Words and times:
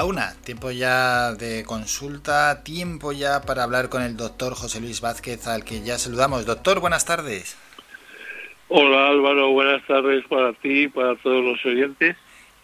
La 0.00 0.06
una, 0.06 0.32
tiempo 0.46 0.70
ya 0.70 1.32
de 1.34 1.62
consulta, 1.66 2.62
tiempo 2.64 3.12
ya 3.12 3.42
para 3.42 3.64
hablar 3.64 3.90
con 3.90 4.00
el 4.00 4.16
doctor 4.16 4.54
José 4.54 4.80
Luis 4.80 5.02
Vázquez, 5.02 5.46
al 5.46 5.62
que 5.62 5.82
ya 5.82 5.98
saludamos. 5.98 6.46
Doctor, 6.46 6.80
buenas 6.80 7.04
tardes. 7.04 7.58
Hola 8.68 9.08
Álvaro, 9.08 9.50
buenas 9.50 9.86
tardes 9.86 10.24
para 10.26 10.54
ti 10.54 10.84
y 10.84 10.88
para 10.88 11.16
todos 11.16 11.44
los 11.44 11.62
oyentes. 11.66 12.16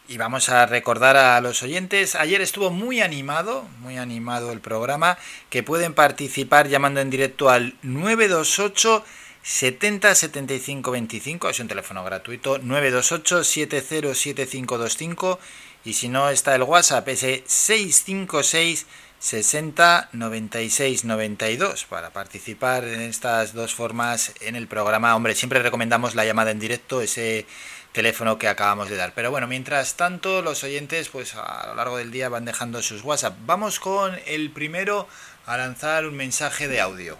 Y 0.09 0.16
vamos 0.16 0.48
a 0.48 0.64
recordar 0.64 1.18
a 1.18 1.38
los 1.42 1.62
oyentes, 1.62 2.14
ayer 2.14 2.41
estuvo 2.41 2.70
muy 2.70 3.02
animado, 3.02 3.66
muy 3.80 3.98
animado 3.98 4.50
el 4.50 4.60
programa, 4.60 5.18
que 5.50 5.62
pueden 5.62 5.92
participar 5.92 6.68
llamando 6.68 7.02
en 7.02 7.10
directo 7.10 7.50
al 7.50 7.74
928 7.82 9.05
70 9.42 10.14
75 10.14 10.91
25, 10.91 11.50
es 11.50 11.60
un 11.60 11.68
teléfono 11.68 12.02
gratuito, 12.02 12.56
928 12.59 13.45
707525 13.45 15.38
y 15.86 15.92
si 15.92 16.08
no 16.08 16.28
está 16.30 16.56
el 16.56 16.64
WhatsApp, 16.64 17.06
ese 17.08 17.45
656 17.46 18.86
60 19.20 20.08
96 20.12 21.04
92 21.04 21.84
para 21.84 22.10
participar 22.10 22.84
en 22.84 23.00
estas 23.00 23.54
dos 23.54 23.72
formas 23.72 24.34
en 24.41 24.56
el 24.56 24.66
programa. 24.66 25.14
Hombre, 25.14 25.36
siempre 25.36 25.62
recomendamos 25.62 26.16
la 26.16 26.24
llamada 26.24 26.50
en 26.50 26.58
directo, 26.58 27.00
ese 27.00 27.46
teléfono 27.92 28.36
que 28.36 28.48
acabamos 28.48 28.91
de 28.91 28.96
dar. 28.96 29.12
Pero 29.14 29.30
bueno, 29.30 29.46
mientras 29.46 29.94
tanto, 29.94 30.42
los 30.42 30.64
oyentes, 30.64 31.08
pues 31.08 31.36
a 31.36 31.68
lo 31.68 31.77
largo 31.77 31.98
del 31.98 32.10
día 32.10 32.28
van 32.28 32.44
dejando 32.44 32.82
sus 32.82 33.02
WhatsApp. 33.02 33.36
Vamos 33.46 33.78
con 33.78 34.18
el 34.27 34.50
primero 34.50 35.06
a 35.46 35.56
lanzar 35.56 36.05
un 36.05 36.16
mensaje 36.16 36.66
de 36.66 36.80
audio. 36.80 37.16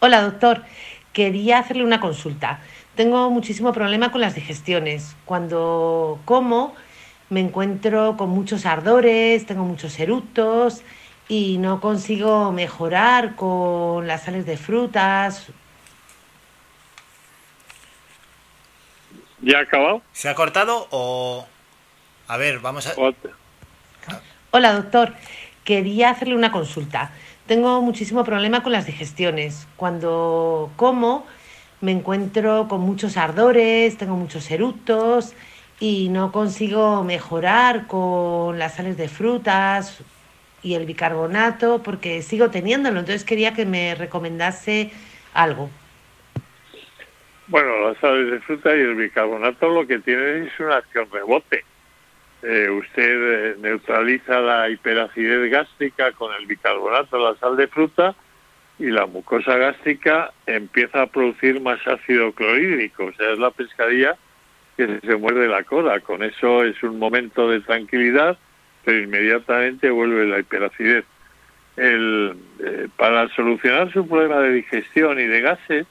Hola, 0.00 0.22
doctor. 0.22 0.64
Quería 1.12 1.58
hacerle 1.58 1.84
una 1.84 2.00
consulta. 2.00 2.60
Tengo 2.96 3.28
muchísimo 3.28 3.74
problema 3.74 4.10
con 4.10 4.22
las 4.22 4.34
digestiones. 4.34 5.16
Cuando 5.26 6.18
como 6.24 6.74
me 7.28 7.40
encuentro 7.40 8.16
con 8.16 8.30
muchos 8.30 8.64
ardores, 8.64 9.44
tengo 9.44 9.64
muchos 9.64 9.98
eructos 10.00 10.82
y 11.28 11.58
no 11.58 11.82
consigo 11.82 12.52
mejorar 12.52 13.36
con 13.36 14.06
las 14.06 14.22
sales 14.22 14.46
de 14.46 14.56
frutas. 14.56 15.48
¿Ya 19.42 19.58
ha 19.58 19.62
acabado? 19.62 20.00
¿Se 20.12 20.30
ha 20.30 20.34
cortado 20.34 20.88
o...? 20.90 21.46
A 22.28 22.36
ver, 22.38 22.60
vamos 22.60 22.86
a... 22.86 22.94
Hola, 24.52 24.72
doctor. 24.72 25.14
Quería 25.64 26.10
hacerle 26.10 26.34
una 26.34 26.50
consulta. 26.50 27.10
Tengo 27.46 27.82
muchísimo 27.82 28.24
problema 28.24 28.62
con 28.62 28.72
las 28.72 28.86
digestiones. 28.86 29.68
Cuando 29.76 30.70
como 30.76 31.26
me 31.80 31.92
encuentro 31.92 32.68
con 32.68 32.80
muchos 32.80 33.16
ardores, 33.16 33.98
tengo 33.98 34.16
muchos 34.16 34.50
eructos 34.50 35.34
y 35.78 36.08
no 36.08 36.32
consigo 36.32 37.04
mejorar 37.04 37.86
con 37.86 38.58
las 38.58 38.76
sales 38.76 38.96
de 38.96 39.08
frutas 39.08 40.02
y 40.62 40.74
el 40.74 40.86
bicarbonato 40.86 41.82
porque 41.82 42.22
sigo 42.22 42.50
teniéndolo. 42.50 43.00
Entonces 43.00 43.24
quería 43.24 43.54
que 43.54 43.66
me 43.66 43.94
recomendase 43.94 44.90
algo. 45.34 45.70
Bueno, 47.48 47.88
las 47.88 47.98
sales 47.98 48.30
de 48.30 48.40
fruta 48.40 48.74
y 48.74 48.80
el 48.80 48.96
bicarbonato 48.96 49.68
lo 49.68 49.86
que 49.86 49.98
tienen 50.00 50.48
es 50.48 50.60
una 50.60 50.76
acción 50.76 51.08
rebote. 51.12 51.64
Eh, 52.42 52.68
usted 52.70 53.52
eh, 53.52 53.56
neutraliza 53.60 54.40
la 54.40 54.68
hiperacidez 54.68 55.50
gástrica 55.50 56.12
con 56.12 56.34
el 56.34 56.46
bicarbonato, 56.46 57.18
la 57.18 57.38
sal 57.38 57.56
de 57.56 57.68
fruta, 57.68 58.14
y 58.78 58.86
la 58.86 59.06
mucosa 59.06 59.56
gástrica 59.56 60.32
empieza 60.46 61.02
a 61.02 61.06
producir 61.06 61.60
más 61.60 61.78
ácido 61.86 62.32
clorhídrico, 62.32 63.06
o 63.06 63.12
sea, 63.12 63.32
es 63.32 63.38
la 63.38 63.50
pescadilla 63.50 64.16
que 64.76 65.00
se 65.00 65.16
muerde 65.16 65.48
la 65.48 65.64
cola. 65.64 66.00
Con 66.00 66.22
eso 66.22 66.62
es 66.64 66.82
un 66.82 66.98
momento 66.98 67.48
de 67.48 67.60
tranquilidad, 67.60 68.36
pero 68.84 69.02
inmediatamente 69.02 69.90
vuelve 69.90 70.26
la 70.26 70.38
hiperacidez. 70.40 71.04
El, 71.76 72.36
eh, 72.60 72.88
para 72.96 73.28
solucionar 73.34 73.92
su 73.92 74.06
problema 74.06 74.40
de 74.40 74.52
digestión 74.52 75.18
y 75.18 75.24
de 75.24 75.40
gases, 75.40 75.86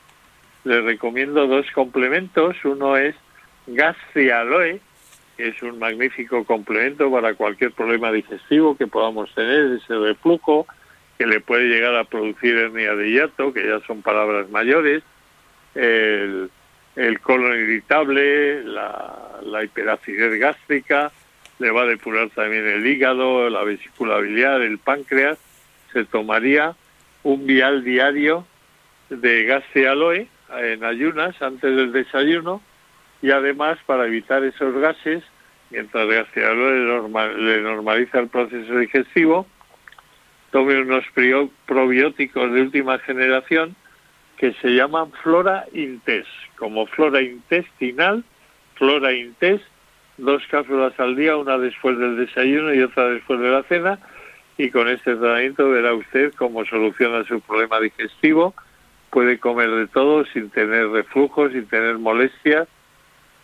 le 0.63 0.81
recomiendo 0.81 1.47
dos 1.47 1.69
complementos. 1.71 2.55
Uno 2.63 2.97
es 2.97 3.15
Gastrialoe, 3.67 4.79
que 5.37 5.47
es 5.49 5.61
un 5.61 5.79
magnífico 5.79 6.43
complemento 6.43 7.11
para 7.11 7.33
cualquier 7.33 7.71
problema 7.71 8.11
digestivo 8.11 8.77
que 8.77 8.87
podamos 8.87 9.33
tener, 9.33 9.77
ese 9.77 9.95
reflujo, 9.95 10.65
que 11.17 11.25
le 11.25 11.39
puede 11.39 11.65
llegar 11.65 11.95
a 11.95 12.03
producir 12.03 12.55
hernia 12.55 12.95
de 12.95 13.11
hiato, 13.11 13.53
que 13.53 13.65
ya 13.65 13.79
son 13.85 14.01
palabras 14.01 14.49
mayores, 14.49 15.03
el, 15.75 16.49
colon 17.21 17.57
irritable, 17.57 18.63
la, 18.63 19.63
hiperacidez 19.63 20.39
gástrica, 20.39 21.11
le 21.59 21.71
va 21.71 21.83
a 21.83 21.85
depurar 21.85 22.29
también 22.29 22.67
el 22.67 22.85
hígado, 22.85 23.49
la 23.49 23.63
vesícula 23.63 24.17
biliar, 24.19 24.61
el 24.61 24.77
páncreas, 24.77 25.37
se 25.93 26.03
tomaría 26.05 26.75
un 27.23 27.45
vial 27.45 27.83
diario 27.83 28.45
de 29.09 29.45
gastrialoe 29.45 30.27
en 30.57 30.83
ayunas 30.83 31.41
antes 31.41 31.75
del 31.75 31.91
desayuno 31.91 32.61
y 33.21 33.31
además 33.31 33.77
para 33.85 34.05
evitar 34.05 34.43
esos 34.43 34.75
gases, 34.75 35.23
mientras 35.69 36.03
el 36.03 36.13
gastrialoe 36.13 37.37
le 37.37 37.61
normaliza 37.61 38.19
el 38.19 38.27
proceso 38.27 38.77
digestivo, 38.77 39.47
tome 40.55 40.79
unos 40.79 41.03
probióticos 41.65 42.53
de 42.53 42.61
última 42.61 42.97
generación 42.99 43.75
que 44.37 44.53
se 44.61 44.69
llaman 44.69 45.11
Flora 45.21 45.65
Intest, 45.73 46.29
como 46.55 46.87
flora 46.87 47.21
intestinal, 47.21 48.23
Flora 48.75 49.11
Intest, 49.11 49.65
dos 50.17 50.41
cápsulas 50.49 50.97
al 50.97 51.17
día, 51.17 51.35
una 51.35 51.57
después 51.57 51.99
del 51.99 52.15
desayuno 52.15 52.73
y 52.73 52.81
otra 52.83 53.09
después 53.09 53.37
de 53.41 53.49
la 53.49 53.63
cena, 53.63 53.99
y 54.57 54.69
con 54.69 54.87
este 54.87 55.17
tratamiento 55.17 55.69
verá 55.71 55.93
usted 55.93 56.33
cómo 56.35 56.63
soluciona 56.63 57.25
su 57.25 57.41
problema 57.41 57.81
digestivo, 57.81 58.53
puede 59.09 59.39
comer 59.39 59.69
de 59.71 59.87
todo 59.87 60.23
sin 60.27 60.49
tener 60.51 60.87
reflujos, 60.87 61.51
sin 61.51 61.65
tener 61.65 61.97
molestias, 61.97 62.69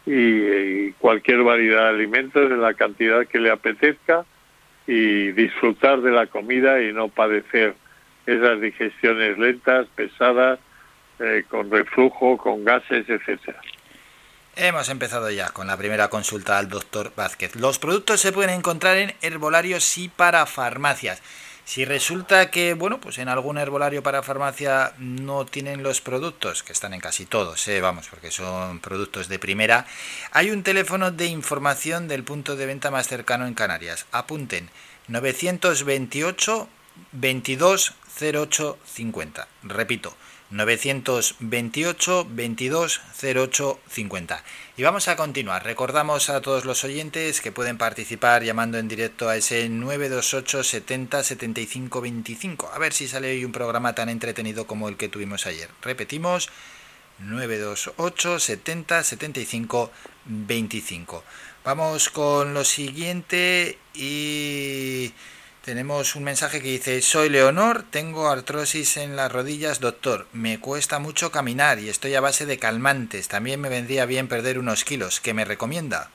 y, 0.05 0.13
y 0.13 0.93
cualquier 0.93 1.43
variedad 1.43 1.89
de 1.89 1.89
alimentos 1.89 2.49
en 2.49 2.61
la 2.61 2.73
cantidad 2.73 3.27
que 3.27 3.39
le 3.39 3.51
apetezca, 3.51 4.23
y 4.91 5.31
disfrutar 5.31 6.01
de 6.01 6.11
la 6.11 6.27
comida 6.27 6.81
y 6.81 6.91
no 6.91 7.07
padecer 7.07 7.75
esas 8.25 8.59
digestiones 8.59 9.37
lentas, 9.37 9.87
pesadas, 9.95 10.59
eh, 11.19 11.45
con 11.47 11.71
reflujo, 11.71 12.37
con 12.37 12.65
gases, 12.65 13.07
etcétera. 13.07 13.61
Hemos 14.57 14.89
empezado 14.89 15.31
ya 15.31 15.47
con 15.51 15.67
la 15.67 15.77
primera 15.77 16.09
consulta 16.09 16.57
al 16.57 16.67
doctor 16.67 17.13
Vázquez. 17.15 17.55
Los 17.55 17.79
productos 17.79 18.19
se 18.19 18.33
pueden 18.33 18.49
encontrar 18.49 18.97
en 18.97 19.13
herbolarios 19.21 19.97
y 19.97 20.09
para 20.09 20.45
farmacias. 20.45 21.23
Si 21.63 21.85
resulta 21.85 22.51
que, 22.51 22.73
bueno, 22.73 22.99
pues 22.99 23.17
en 23.17 23.29
algún 23.29 23.57
herbolario 23.57 24.03
para 24.03 24.23
farmacia 24.23 24.93
no 24.97 25.45
tienen 25.45 25.83
los 25.83 26.01
productos, 26.01 26.63
que 26.63 26.73
están 26.73 26.93
en 26.93 26.99
casi 26.99 27.25
todos, 27.25 27.67
¿eh? 27.67 27.79
vamos, 27.79 28.07
porque 28.09 28.31
son 28.31 28.79
productos 28.79 29.29
de 29.29 29.39
primera, 29.39 29.85
hay 30.31 30.51
un 30.51 30.63
teléfono 30.63 31.11
de 31.11 31.27
información 31.27 32.07
del 32.07 32.23
punto 32.23 32.55
de 32.55 32.65
venta 32.65 32.91
más 32.91 33.07
cercano 33.07 33.47
en 33.47 33.53
Canarias. 33.53 34.05
Apunten, 34.11 34.69
928 35.07 36.67
22 37.13 37.93
08 38.19 38.77
50. 38.85 39.47
Repito, 39.63 40.15
928 40.51 42.27
22 42.29 43.01
08 43.21 43.79
50. 43.89 44.43
Y 44.77 44.83
vamos 44.83 45.07
a 45.07 45.15
continuar. 45.15 45.63
Recordamos 45.63 46.29
a 46.29 46.41
todos 46.41 46.65
los 46.65 46.83
oyentes 46.83 47.41
que 47.41 47.51
pueden 47.51 47.77
participar 47.77 48.43
llamando 48.43 48.77
en 48.77 48.87
directo 48.87 49.29
a 49.29 49.37
ese 49.37 49.67
928 49.69 50.63
70 50.63 51.23
75 51.23 52.01
25. 52.01 52.71
A 52.73 52.79
ver 52.79 52.93
si 52.93 53.07
sale 53.07 53.31
hoy 53.31 53.45
un 53.45 53.51
programa 53.51 53.95
tan 53.95 54.09
entretenido 54.09 54.67
como 54.67 54.89
el 54.89 54.97
que 54.97 55.09
tuvimos 55.09 55.45
ayer. 55.45 55.69
Repetimos, 55.81 56.49
928 57.19 58.39
70 58.39 59.03
75 59.03 59.91
25. 60.25 61.23
Vamos 61.63 62.09
con 62.09 62.53
lo 62.53 62.65
siguiente 62.65 63.77
y 63.93 65.13
tenemos 65.63 66.15
un 66.15 66.23
mensaje 66.23 66.59
que 66.59 66.69
dice, 66.69 67.01
soy 67.01 67.29
Leonor, 67.29 67.83
tengo 67.83 68.29
artrosis 68.29 68.97
en 68.97 69.15
las 69.15 69.31
rodillas, 69.31 69.79
doctor, 69.79 70.25
me 70.33 70.59
cuesta 70.59 70.97
mucho 70.97 71.31
caminar 71.31 71.77
y 71.79 71.89
estoy 71.89 72.15
a 72.15 72.21
base 72.21 72.47
de 72.47 72.57
calmantes, 72.57 73.27
también 73.27 73.61
me 73.61 73.69
vendría 73.69 74.07
bien 74.07 74.27
perder 74.27 74.57
unos 74.57 74.83
kilos, 74.83 75.21
¿qué 75.21 75.35
me 75.35 75.45
recomienda? 75.45 76.09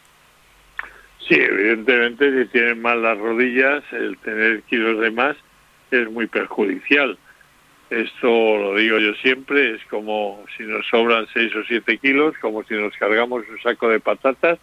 Sí, 1.28 1.34
evidentemente 1.34 2.43
si 2.43 2.48
tienen 2.50 2.82
mal 2.82 3.02
las 3.02 3.19
rodillas, 3.19 3.84
el 3.93 4.19
tener 4.19 4.62
kilos 4.62 5.00
de 5.00 5.10
más 5.12 5.37
es 5.92 6.10
muy 6.10 6.26
perjudicial. 6.26 7.16
Esto 7.90 8.26
lo 8.26 8.75
digo 8.75 8.99
yo 8.99 9.14
siempre, 9.14 9.76
es 9.76 9.84
como 9.88 10.44
si 10.56 10.64
nos 10.64 10.87
sobran 10.88 11.26
6 11.32 11.54
o 11.54 11.64
7 11.66 11.99
kilos, 11.99 12.34
como 12.40 12.64
si 12.64 12.75
nos 12.75 12.96
cargamos 12.96 13.44
un 13.49 13.60
saco 13.62 13.88
de 13.88 14.00
patatas, 14.00 14.58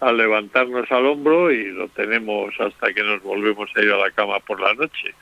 al 0.00 0.16
levantarnos 0.16 0.90
al 0.92 1.06
hombro 1.06 1.50
y 1.50 1.70
lo 1.72 1.88
tenemos 1.88 2.54
hasta 2.60 2.92
que 2.92 3.02
nos 3.02 3.22
volvemos 3.22 3.70
a 3.74 3.82
ir 3.82 3.90
a 3.90 3.96
la 3.96 4.10
cama 4.10 4.40
por 4.40 4.60
la 4.60 4.74
noche. 4.74 5.14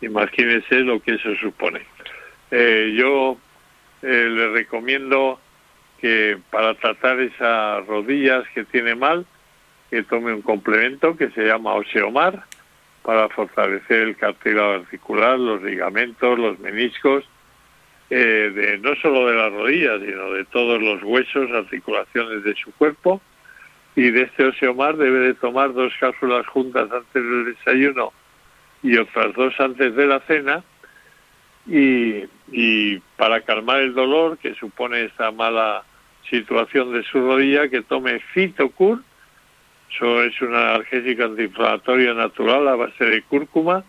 Imagínense 0.00 0.80
lo 0.80 1.00
que 1.00 1.14
eso 1.14 1.34
supone. 1.36 1.82
Eh, 2.50 2.94
yo 2.96 3.38
eh, 4.02 4.28
le 4.28 4.50
recomiendo 4.50 5.40
que 6.00 6.38
para 6.50 6.74
tratar 6.74 7.20
esas 7.20 7.86
rodillas 7.86 8.44
que 8.54 8.64
tiene 8.64 8.94
mal, 8.94 9.24
que 9.90 10.02
tome 10.02 10.34
un 10.34 10.42
complemento 10.42 11.16
que 11.16 11.30
se 11.30 11.46
llama 11.46 11.74
Oseomar 11.74 12.44
para 13.02 13.28
fortalecer 13.28 14.02
el 14.02 14.16
cartílago 14.16 14.74
articular, 14.74 15.38
los 15.38 15.62
ligamentos, 15.62 16.38
los 16.38 16.58
meniscos, 16.58 17.24
eh, 18.10 18.50
de, 18.54 18.78
no 18.78 18.94
solo 18.96 19.26
de 19.28 19.36
las 19.36 19.52
rodillas, 19.52 20.00
sino 20.00 20.32
de 20.32 20.44
todos 20.46 20.82
los 20.82 21.02
huesos, 21.02 21.50
articulaciones 21.50 22.44
de 22.44 22.54
su 22.54 22.72
cuerpo. 22.72 23.22
Y 23.94 24.10
de 24.10 24.22
este 24.22 24.46
Oseomar 24.46 24.96
debe 24.96 25.18
de 25.20 25.34
tomar 25.34 25.74
dos 25.74 25.92
cápsulas 26.00 26.46
juntas 26.46 26.90
antes 26.90 27.22
del 27.22 27.44
desayuno 27.44 28.12
y 28.82 28.96
otras 28.96 29.34
dos 29.34 29.54
antes 29.60 29.94
de 29.94 30.06
la 30.06 30.20
cena. 30.20 30.64
Y, 31.66 32.24
y 32.50 32.98
para 33.16 33.42
calmar 33.42 33.80
el 33.80 33.94
dolor 33.94 34.38
que 34.38 34.54
supone 34.54 35.04
esta 35.04 35.30
mala 35.30 35.84
situación 36.28 36.92
de 36.92 37.02
su 37.04 37.20
rodilla, 37.20 37.68
que 37.68 37.82
tome 37.82 38.20
Fitocur, 38.32 39.00
eso 39.94 40.22
es 40.22 40.40
un 40.40 40.54
analgésico 40.54 41.24
antiinflamatorio 41.24 42.14
natural 42.14 42.66
a 42.68 42.76
base 42.76 43.04
de 43.04 43.22
cúrcuma, 43.22 43.84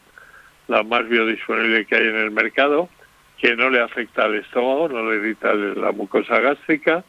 la 0.67 0.83
más 0.83 1.07
biodisponible 1.07 1.85
que 1.85 1.95
hay 1.95 2.07
en 2.07 2.17
el 2.17 2.31
mercado, 2.31 2.89
que 3.38 3.55
no 3.55 3.69
le 3.69 3.79
afecta 3.79 4.25
al 4.25 4.35
estómago, 4.35 4.89
no 4.89 5.09
le 5.09 5.17
irrita 5.17 5.53
la 5.53 5.91
mucosa 5.91 6.39
gástrica. 6.39 7.03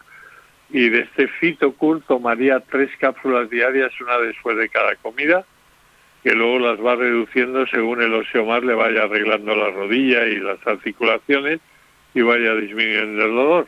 Y 0.70 0.88
de 0.88 1.00
este 1.00 1.28
Fitocur 1.28 2.02
tomaría 2.02 2.60
tres 2.60 2.90
cápsulas 2.98 3.50
diarias, 3.50 3.92
una 4.00 4.18
después 4.18 4.56
de 4.56 4.68
cada 4.68 4.96
comida, 4.96 5.44
que 6.22 6.34
luego 6.34 6.58
las 6.58 6.80
va 6.80 6.96
reduciendo 6.96 7.66
según 7.66 8.02
el 8.02 8.14
osteomar 8.14 8.64
le 8.64 8.74
vaya 8.74 9.04
arreglando 9.04 9.54
la 9.54 9.70
rodilla 9.70 10.26
y 10.26 10.36
las 10.36 10.66
articulaciones 10.66 11.60
y 12.14 12.22
vaya 12.22 12.54
disminuyendo 12.54 13.24
el 13.24 13.34
dolor. 13.34 13.66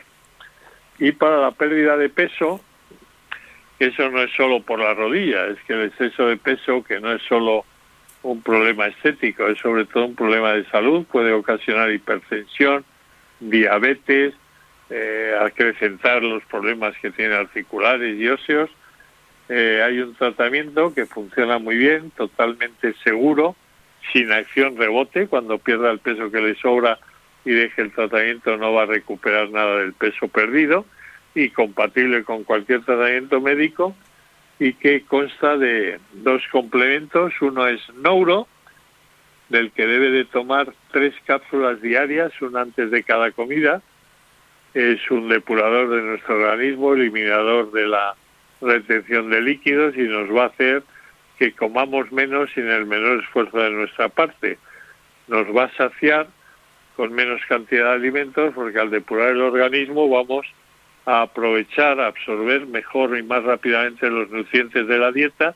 Y 0.98 1.12
para 1.12 1.38
la 1.38 1.50
pérdida 1.50 1.96
de 1.96 2.08
peso, 2.08 2.60
eso 3.78 4.10
no 4.10 4.22
es 4.22 4.30
solo 4.32 4.62
por 4.62 4.78
la 4.78 4.94
rodilla, 4.94 5.46
es 5.48 5.58
que 5.66 5.74
el 5.74 5.82
exceso 5.82 6.26
de 6.26 6.38
peso, 6.38 6.82
que 6.82 6.98
no 6.98 7.12
es 7.12 7.22
solo 7.22 7.66
un 8.22 8.42
problema 8.42 8.86
estético, 8.86 9.46
es 9.46 9.58
sobre 9.58 9.84
todo 9.84 10.06
un 10.06 10.14
problema 10.14 10.52
de 10.52 10.64
salud, 10.70 11.04
puede 11.04 11.32
ocasionar 11.32 11.90
hipertensión, 11.92 12.84
diabetes, 13.40 14.34
eh, 14.90 15.34
acrecentar 15.40 16.22
los 16.22 16.44
problemas 16.44 16.94
que 17.02 17.10
tiene 17.10 17.34
articulares 17.34 18.18
y 18.18 18.28
óseos. 18.28 18.70
Eh, 19.48 19.82
hay 19.84 20.00
un 20.00 20.14
tratamiento 20.14 20.92
que 20.94 21.06
funciona 21.06 21.58
muy 21.58 21.76
bien, 21.76 22.10
totalmente 22.10 22.94
seguro, 23.04 23.56
sin 24.12 24.32
acción 24.32 24.76
rebote, 24.76 25.26
cuando 25.28 25.58
pierda 25.58 25.90
el 25.90 25.98
peso 25.98 26.30
que 26.30 26.40
le 26.40 26.54
sobra 26.56 26.98
y 27.44 27.52
deje 27.52 27.82
el 27.82 27.92
tratamiento 27.92 28.56
no 28.56 28.72
va 28.72 28.82
a 28.82 28.86
recuperar 28.86 29.50
nada 29.50 29.78
del 29.78 29.92
peso 29.92 30.26
perdido 30.26 30.84
y 31.34 31.50
compatible 31.50 32.24
con 32.24 32.42
cualquier 32.42 32.82
tratamiento 32.82 33.40
médico 33.40 33.94
y 34.58 34.72
que 34.72 35.02
consta 35.02 35.56
de 35.56 36.00
dos 36.12 36.42
complementos. 36.50 37.32
Uno 37.40 37.68
es 37.68 37.80
Neuro, 38.02 38.48
del 39.48 39.70
que 39.70 39.86
debe 39.86 40.10
de 40.10 40.24
tomar 40.24 40.72
tres 40.90 41.14
cápsulas 41.24 41.80
diarias, 41.80 42.32
una 42.42 42.62
antes 42.62 42.90
de 42.90 43.04
cada 43.04 43.30
comida. 43.30 43.80
Es 44.76 45.10
un 45.10 45.30
depurador 45.30 45.88
de 45.88 46.02
nuestro 46.02 46.34
organismo, 46.34 46.92
eliminador 46.92 47.72
de 47.72 47.86
la 47.86 48.14
retención 48.60 49.30
de 49.30 49.40
líquidos 49.40 49.96
y 49.96 50.02
nos 50.02 50.28
va 50.30 50.42
a 50.42 50.46
hacer 50.48 50.82
que 51.38 51.52
comamos 51.52 52.12
menos 52.12 52.50
sin 52.52 52.68
el 52.68 52.84
menor 52.84 53.20
esfuerzo 53.20 53.56
de 53.56 53.70
nuestra 53.70 54.10
parte. 54.10 54.58
Nos 55.28 55.46
va 55.46 55.64
a 55.64 55.76
saciar 55.78 56.26
con 56.94 57.14
menos 57.14 57.40
cantidad 57.48 57.86
de 57.86 57.94
alimentos 57.94 58.52
porque 58.54 58.78
al 58.78 58.90
depurar 58.90 59.30
el 59.30 59.40
organismo 59.40 60.10
vamos 60.10 60.46
a 61.06 61.22
aprovechar, 61.22 61.98
a 61.98 62.08
absorber 62.08 62.66
mejor 62.66 63.16
y 63.16 63.22
más 63.22 63.44
rápidamente 63.44 64.10
los 64.10 64.28
nutrientes 64.28 64.86
de 64.86 64.98
la 64.98 65.10
dieta, 65.10 65.54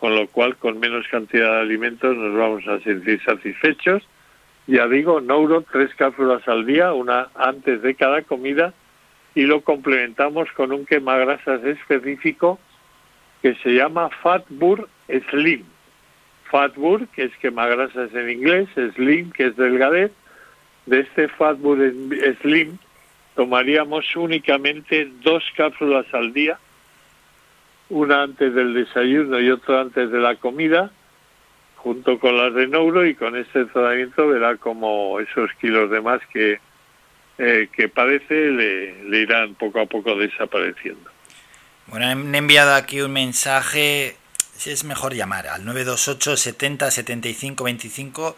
con 0.00 0.14
lo 0.14 0.28
cual 0.28 0.56
con 0.56 0.80
menos 0.80 1.06
cantidad 1.08 1.56
de 1.56 1.60
alimentos 1.60 2.16
nos 2.16 2.34
vamos 2.34 2.66
a 2.68 2.80
sentir 2.80 3.22
satisfechos. 3.22 4.02
Ya 4.66 4.88
digo, 4.88 5.20
Neuro, 5.20 5.62
tres 5.62 5.94
cápsulas 5.94 6.46
al 6.48 6.66
día, 6.66 6.92
una 6.92 7.28
antes 7.34 7.82
de 7.82 7.94
cada 7.94 8.22
comida, 8.22 8.74
y 9.34 9.42
lo 9.42 9.60
complementamos 9.60 10.50
con 10.52 10.72
un 10.72 10.86
quemagrasas 10.86 11.62
específico 11.64 12.58
que 13.42 13.54
se 13.56 13.70
llama 13.70 14.10
Fatbur 14.22 14.88
Slim. 15.30 15.64
Fatbur, 16.50 17.06
que 17.08 17.24
es 17.24 17.36
quemagrasas 17.36 18.12
en 18.14 18.30
inglés, 18.30 18.68
Slim, 18.94 19.30
que 19.30 19.46
es 19.46 19.56
delgadez. 19.56 20.10
De 20.86 21.00
este 21.00 21.28
Fatbur 21.28 21.78
Slim 22.40 22.78
tomaríamos 23.34 24.16
únicamente 24.16 25.10
dos 25.22 25.44
cápsulas 25.56 26.06
al 26.12 26.32
día, 26.32 26.58
una 27.88 28.22
antes 28.22 28.54
del 28.54 28.74
desayuno 28.74 29.38
y 29.38 29.50
otra 29.50 29.82
antes 29.82 30.10
de 30.10 30.18
la 30.18 30.36
comida, 30.36 30.90
junto 31.86 32.18
con 32.18 32.36
las 32.36 32.52
de 32.52 32.66
Neuro 32.66 33.06
y 33.06 33.14
con 33.14 33.36
este 33.36 33.64
tratamiento 33.66 34.26
verá 34.26 34.56
como 34.56 35.20
esos 35.20 35.48
kilos 35.60 35.88
de 35.88 36.00
más 36.00 36.20
que, 36.32 36.58
eh, 37.38 37.68
que 37.72 37.88
padece 37.88 38.50
le, 38.50 39.04
le 39.04 39.18
irán 39.20 39.54
poco 39.54 39.78
a 39.78 39.86
poco 39.86 40.16
desapareciendo. 40.16 41.08
Bueno, 41.86 42.06
han 42.06 42.34
enviado 42.34 42.74
aquí 42.74 43.00
un 43.02 43.12
mensaje, 43.12 44.16
si 44.56 44.70
es 44.70 44.82
mejor 44.82 45.14
llamar 45.14 45.46
al 45.46 45.64
928 45.64 46.36
70 46.36 46.90
75 46.90 47.62
25 47.62 48.36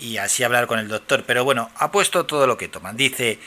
y 0.00 0.16
así 0.16 0.42
hablar 0.42 0.66
con 0.66 0.80
el 0.80 0.88
doctor, 0.88 1.22
pero 1.24 1.44
bueno, 1.44 1.70
ha 1.76 1.92
puesto 1.92 2.26
todo 2.26 2.48
lo 2.48 2.56
que 2.56 2.66
toman. 2.66 2.96
Dice, 2.96 3.38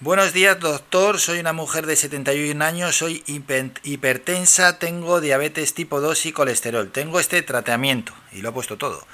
Buenos 0.00 0.32
días, 0.32 0.58
doctor. 0.58 1.20
Soy 1.20 1.38
una 1.38 1.52
mujer 1.52 1.86
de 1.86 1.94
71 1.94 2.64
años, 2.64 2.96
soy 2.96 3.22
hipertensa, 3.26 4.80
tengo 4.80 5.20
diabetes 5.20 5.72
tipo 5.72 6.00
2 6.00 6.26
y 6.26 6.32
colesterol. 6.32 6.90
Tengo 6.90 7.20
este 7.20 7.42
tratamiento 7.42 8.12
y 8.32 8.42
lo 8.42 8.48
he 8.48 8.52
puesto 8.52 8.76
todo. 8.76 9.06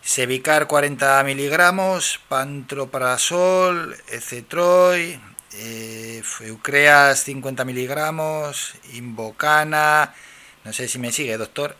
Sevicar 0.00 0.68
40 0.68 1.24
miligramos, 1.24 2.20
pantroprazol, 2.28 3.96
ecetroy, 4.08 5.20
eh, 5.54 6.22
Eucreas 6.42 7.24
50 7.24 7.64
miligramos, 7.64 8.74
Invocana, 8.94 10.14
no 10.64 10.72
sé 10.72 10.86
si 10.86 11.00
me 11.00 11.10
sigue, 11.10 11.36
doctor. 11.36 11.76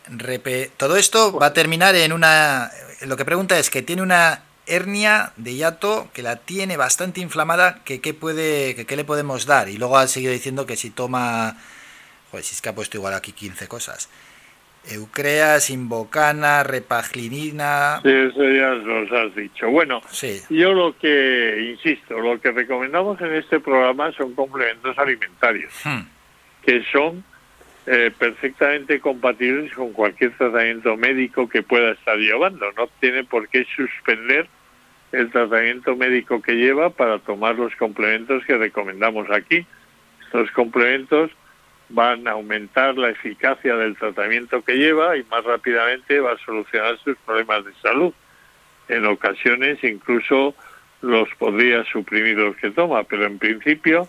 Todo 0.75 0.97
esto 0.97 1.31
va 1.31 1.47
a 1.47 1.53
terminar 1.53 1.95
en 1.95 2.11
una... 2.11 2.69
Lo 3.03 3.15
que 3.15 3.23
pregunta 3.23 3.57
es 3.57 3.69
que 3.69 3.81
tiene 3.81 4.01
una 4.01 4.43
hernia 4.65 5.33
de 5.35 5.55
hiato 5.55 6.09
que 6.13 6.21
la 6.21 6.37
tiene 6.37 6.77
bastante 6.77 7.21
inflamada, 7.21 7.83
que 7.83 8.01
qué 8.01 8.13
puede, 8.13 8.75
que 8.75 8.85
qué 8.85 8.95
le 8.95 9.03
podemos 9.03 9.45
dar. 9.45 9.69
Y 9.69 9.77
luego 9.77 9.97
ha 9.97 10.07
seguido 10.07 10.31
diciendo 10.31 10.65
que 10.65 10.75
si 10.75 10.89
toma, 10.89 11.57
pues 12.31 12.47
si 12.47 12.55
es 12.55 12.61
que 12.61 12.69
ha 12.69 12.75
puesto 12.75 12.97
igual 12.97 13.13
aquí 13.13 13.31
15 13.31 13.67
cosas. 13.67 14.09
Eucreas, 14.89 15.69
Invocana, 15.69 16.63
Repaglinina. 16.63 18.01
Sí, 18.03 18.09
eso 18.09 18.43
ya 18.43 18.73
nos 18.75 19.11
has 19.11 19.35
dicho. 19.35 19.69
Bueno, 19.69 20.01
sí. 20.09 20.41
yo 20.49 20.73
lo 20.73 20.97
que, 20.97 21.71
insisto, 21.71 22.19
lo 22.19 22.39
que 22.41 22.51
recomendamos 22.51 23.19
en 23.21 23.33
este 23.35 23.59
programa 23.59 24.11
son 24.11 24.33
complementos 24.33 24.97
alimentarios, 24.97 25.73
hmm. 25.85 26.01
que 26.65 26.83
son 26.91 27.23
eh, 27.85 28.11
perfectamente 28.17 28.99
compatibles 28.99 29.73
con 29.73 29.91
cualquier 29.91 30.31
tratamiento 30.37 30.95
médico 30.95 31.49
que 31.49 31.63
pueda 31.63 31.91
estar 31.91 32.17
llevando. 32.17 32.71
No 32.73 32.87
tiene 32.99 33.23
por 33.23 33.49
qué 33.49 33.65
suspender 33.75 34.47
el 35.11 35.29
tratamiento 35.31 35.95
médico 35.95 36.41
que 36.41 36.53
lleva 36.53 36.89
para 36.89 37.19
tomar 37.19 37.55
los 37.55 37.75
complementos 37.75 38.43
que 38.45 38.57
recomendamos 38.57 39.29
aquí. 39.29 39.65
Estos 40.25 40.49
complementos 40.51 41.31
van 41.89 42.27
a 42.27 42.31
aumentar 42.31 42.97
la 42.97 43.09
eficacia 43.09 43.75
del 43.75 43.95
tratamiento 43.95 44.63
que 44.63 44.75
lleva 44.75 45.15
y 45.17 45.23
más 45.25 45.43
rápidamente 45.43 46.19
va 46.19 46.31
a 46.31 46.37
solucionar 46.37 46.97
sus 46.99 47.17
problemas 47.25 47.65
de 47.65 47.73
salud. 47.81 48.13
En 48.87 49.05
ocasiones 49.05 49.83
incluso 49.83 50.55
los 51.01 51.29
podría 51.37 51.83
suprimir 51.83 52.37
los 52.37 52.55
que 52.55 52.71
toma, 52.71 53.03
pero 53.03 53.25
en 53.25 53.37
principio 53.37 54.07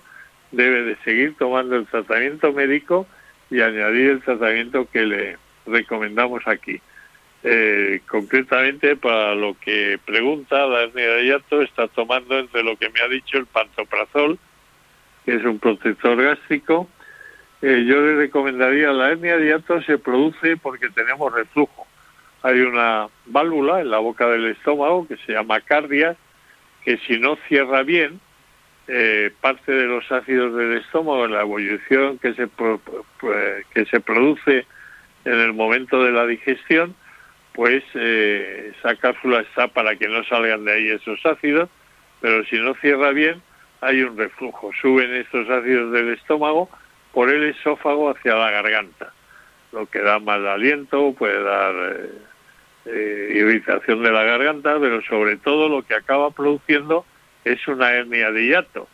debe 0.53 0.83
de 0.85 0.97
seguir 1.05 1.35
tomando 1.37 1.77
el 1.77 1.87
tratamiento 1.87 2.53
médico 2.53 3.07
y 3.51 3.61
añadir 3.61 4.11
el 4.11 4.23
tratamiento 4.23 4.89
que 4.91 5.03
le 5.03 5.39
recomendamos 5.67 6.47
aquí. 6.47 6.81
Eh, 7.43 8.01
concretamente, 8.09 8.97
para 8.97 9.35
lo 9.35 9.55
que 9.61 9.99
pregunta 10.05 10.67
la 10.67 10.85
hernia 10.85 11.09
de 11.09 11.27
hiato, 11.27 11.61
está 11.61 11.89
tomando 11.89 12.39
entre 12.39 12.63
lo 12.63 12.77
que 12.77 12.89
me 12.89 13.01
ha 13.01 13.09
dicho 13.09 13.37
el 13.37 13.47
pantoprazol, 13.47 14.39
que 15.25 15.35
es 15.37 15.45
un 15.45 15.59
protector 15.59 16.23
gástrico. 16.23 16.89
Eh, 17.61 17.85
yo 17.87 18.01
le 18.01 18.17
recomendaría, 18.17 18.93
la 18.93 19.11
hernia 19.11 19.37
de 19.37 19.47
hiato 19.47 19.83
se 19.83 19.99
produce 19.99 20.57
porque 20.57 20.89
tenemos 20.89 21.33
reflujo. 21.33 21.87
Hay 22.43 22.61
una 22.61 23.09
válvula 23.27 23.81
en 23.81 23.91
la 23.91 23.99
boca 23.99 24.27
del 24.27 24.47
estómago 24.47 25.07
que 25.07 25.17
se 25.19 25.33
llama 25.33 25.61
cardia, 25.61 26.17
que 26.83 26.99
si 27.07 27.19
no 27.19 27.37
cierra 27.49 27.83
bien, 27.83 28.21
eh, 28.89 29.33
parte 29.41 29.73
de 29.73 29.87
los 29.87 30.11
ácidos 30.13 30.55
del 30.57 30.79
estómago 30.79 31.27
la 31.27 31.41
ebullición 31.41 32.19
que 32.19 32.35
se, 32.35 32.49
que 33.73 33.87
se 33.87 34.01
produce 34.01 34.67
en 35.25 35.41
el 35.41 35.55
momento 35.55 36.03
de 36.03 36.13
la 36.13 36.27
digestión, 36.27 36.95
pues 37.55 37.83
eh, 37.95 38.73
esa 38.77 38.97
cápsula 38.97 39.41
está 39.41 39.69
para 39.69 39.97
que 39.97 40.09
no 40.09 40.25
salgan 40.25 40.65
de 40.65 40.73
ahí 40.73 40.89
esos 40.89 41.25
ácidos, 41.25 41.71
pero 42.21 42.45
si 42.47 42.57
no 42.59 42.75
cierra 42.75 43.11
bien, 43.11 43.41
hay 43.81 44.03
un 44.03 44.17
reflujo, 44.17 44.71
suben 44.81 45.15
estos 45.15 45.49
ácidos 45.49 45.93
del 45.93 46.11
estómago 46.11 46.69
por 47.13 47.31
el 47.31 47.45
esófago 47.45 48.11
hacia 48.11 48.35
la 48.35 48.51
garganta, 48.51 49.13
lo 49.73 49.87
que 49.87 50.01
da 50.01 50.19
mal 50.19 50.47
aliento, 50.47 51.15
puede 51.15 51.43
dar 51.43 51.75
eh, 51.75 52.11
eh, 52.87 53.33
irritación 53.35 54.03
de 54.03 54.11
la 54.11 54.25
garganta, 54.25 54.77
pero 54.81 55.01
sobre 55.03 55.37
todo 55.37 55.69
lo 55.69 55.83
que 55.83 55.95
acaba 55.95 56.31
produciendo 56.31 57.05
es 57.45 57.67
una 57.69 57.93
hernia 57.93 58.31
de 58.31 58.47
hiato, 58.47 58.89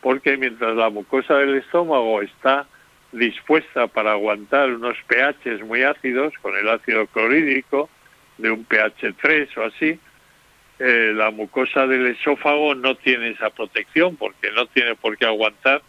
porque 0.00 0.36
mientras 0.36 0.76
la 0.76 0.90
mucosa 0.90 1.34
del 1.38 1.56
estómago 1.56 2.22
está 2.22 2.66
dispuesta 3.12 3.86
para 3.86 4.12
aguantar 4.12 4.70
unos 4.70 4.96
pHs 5.06 5.62
muy 5.64 5.82
ácidos, 5.82 6.34
con 6.42 6.56
el 6.56 6.68
ácido 6.68 7.06
clorhídrico 7.06 7.88
de 8.38 8.50
un 8.50 8.64
pH 8.64 9.14
3 9.20 9.56
o 9.56 9.62
así, 9.64 9.98
eh, 10.78 11.12
la 11.14 11.30
mucosa 11.30 11.86
del 11.86 12.06
esófago 12.08 12.74
no 12.74 12.96
tiene 12.96 13.30
esa 13.30 13.48
protección 13.50 14.16
porque 14.16 14.50
no 14.52 14.66
tiene 14.66 14.94
por 14.94 15.16
qué 15.16 15.24
aguantar 15.24 15.80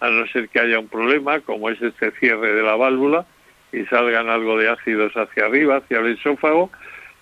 a 0.00 0.10
no 0.10 0.26
ser 0.26 0.50
que 0.50 0.60
haya 0.60 0.78
un 0.78 0.88
problema 0.88 1.40
como 1.40 1.70
es 1.70 1.80
este 1.80 2.10
cierre 2.12 2.52
de 2.52 2.62
la 2.62 2.76
válvula 2.76 3.24
y 3.72 3.84
salgan 3.86 4.28
algo 4.28 4.58
de 4.58 4.68
ácidos 4.68 5.16
hacia 5.16 5.46
arriba, 5.46 5.78
hacia 5.78 6.00
el 6.00 6.18
esófago 6.18 6.70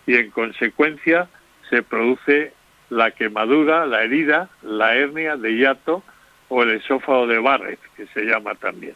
y 0.04 0.16
en 0.16 0.30
consecuencia 0.30 1.28
se 1.70 1.82
produce 1.84 2.52
la 2.92 3.10
quemadura, 3.10 3.86
la 3.86 4.04
herida, 4.04 4.50
la 4.60 4.94
hernia 4.94 5.36
de 5.36 5.56
hiato 5.56 6.02
o 6.48 6.62
el 6.62 6.72
esófago 6.72 7.26
de 7.26 7.38
Barrett, 7.38 7.80
que 7.96 8.06
se 8.08 8.24
llama 8.24 8.54
también. 8.54 8.94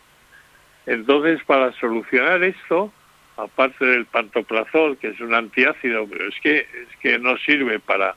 Entonces, 0.85 1.43
para 1.45 1.73
solucionar 1.73 2.43
esto, 2.45 2.93
aparte 3.38 3.87
del 3.87 4.05
pantoprazol, 4.05 4.99
que 4.99 5.09
es 5.09 5.21
un 5.21 5.35
antiácido, 5.35 6.07
pero 6.07 6.29
es 6.29 6.35
que, 6.43 6.59
es 6.59 6.97
que 7.00 7.19
no 7.19 7.38
sirve 7.38 7.79
para, 7.79 8.15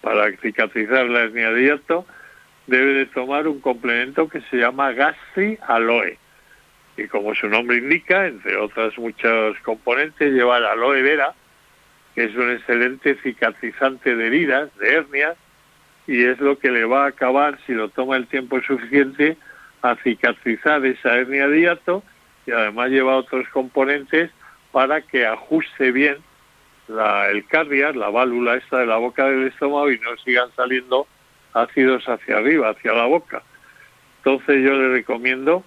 para 0.00 0.34
cicatrizar 0.38 1.06
la 1.06 1.24
hernia 1.24 1.50
de 1.50 1.62
hiato, 1.62 2.06
debe 2.66 2.94
de 2.94 3.06
tomar 3.06 3.46
un 3.46 3.60
complemento 3.60 4.30
que 4.30 4.40
se 4.50 4.56
llama 4.56 4.92
Gastri 4.92 5.58
Aloe. 5.68 6.16
Y 6.96 7.06
como 7.08 7.34
su 7.34 7.48
nombre 7.48 7.76
indica, 7.76 8.26
entre 8.26 8.56
otras 8.56 8.96
muchos 8.96 9.58
componentes, 9.58 10.32
lleva 10.32 10.58
la 10.58 10.72
aloe 10.72 11.02
vera, 11.02 11.34
que 12.14 12.24
es 12.24 12.34
un 12.34 12.50
excelente 12.50 13.16
cicatrizante 13.22 14.14
de 14.14 14.26
heridas, 14.26 14.76
de 14.78 14.94
hernias, 14.94 15.36
y 16.06 16.24
es 16.24 16.40
lo 16.40 16.58
que 16.58 16.70
le 16.70 16.84
va 16.84 17.04
a 17.04 17.08
acabar, 17.08 17.58
si 17.66 17.72
lo 17.72 17.88
toma 17.88 18.16
el 18.16 18.26
tiempo 18.26 18.60
suficiente, 18.60 19.36
a 19.82 19.96
cicatrizar 19.96 20.84
esa 20.86 21.14
hernia 21.16 21.48
de 21.48 21.60
hiato 21.60 22.02
y 22.46 22.52
además 22.52 22.90
lleva 22.90 23.16
otros 23.16 23.48
componentes 23.48 24.30
para 24.70 25.02
que 25.02 25.26
ajuste 25.26 25.92
bien 25.92 26.16
la, 26.88 27.28
el 27.30 27.44
cardiac, 27.46 27.94
la 27.96 28.08
válvula 28.08 28.56
esta 28.56 28.78
de 28.78 28.86
la 28.86 28.96
boca 28.96 29.26
del 29.26 29.48
estómago 29.48 29.90
y 29.90 29.98
no 29.98 30.16
sigan 30.24 30.50
saliendo 30.56 31.06
ácidos 31.52 32.08
hacia 32.08 32.38
arriba, 32.38 32.70
hacia 32.70 32.92
la 32.92 33.06
boca. 33.06 33.42
Entonces 34.18 34.64
yo 34.64 34.72
le 34.72 34.88
recomiendo 34.88 35.64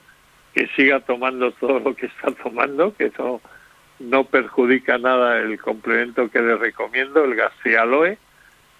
que 0.53 0.67
siga 0.75 1.01
tomando 1.01 1.51
todo 1.51 1.79
lo 1.79 1.95
que 1.95 2.05
está 2.07 2.31
tomando, 2.31 2.95
que 2.95 3.11
no, 3.17 3.41
no 3.99 4.25
perjudica 4.25 4.97
nada 4.97 5.39
el 5.39 5.59
complemento 5.59 6.29
que 6.29 6.41
le 6.41 6.55
recomiendo, 6.55 7.23
el 7.23 7.35
gastrialoe, 7.35 8.17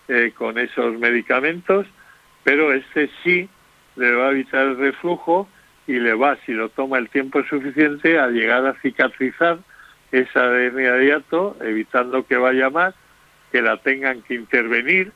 eh, 0.08 0.34
con 0.38 0.58
esos 0.58 0.98
medicamentos, 1.00 1.88
pero 2.44 2.74
este 2.74 3.10
sí 3.24 3.50
le 3.96 4.14
va 4.14 4.28
a 4.28 4.32
evitar 4.32 4.68
el 4.68 4.78
reflujo 4.78 5.48
y 5.88 5.94
le 5.94 6.14
va, 6.14 6.38
si 6.46 6.52
lo 6.52 6.70
toma 6.70 6.98
el 6.98 7.10
tiempo 7.10 7.44
suficiente, 7.44 8.20
a 8.20 8.28
llegar 8.28 8.66
a 8.66 8.74
cicatrizar 8.82 9.60
esa 10.12 10.46
hernia 10.46 10.94
de 10.94 11.06
hiato, 11.08 11.58
evitando 11.62 12.26
que 12.26 12.38
vaya 12.38 12.70
más, 12.70 12.94
que 13.52 13.62
la 13.62 13.78
tengan 13.78 14.22
que 14.24 14.36
intervenir, 14.36 15.12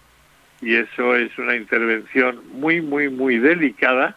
y 0.61 0.75
eso 0.75 1.15
es 1.15 1.37
una 1.37 1.55
intervención 1.55 2.41
muy, 2.53 2.81
muy, 2.81 3.09
muy 3.09 3.37
delicada. 3.37 4.15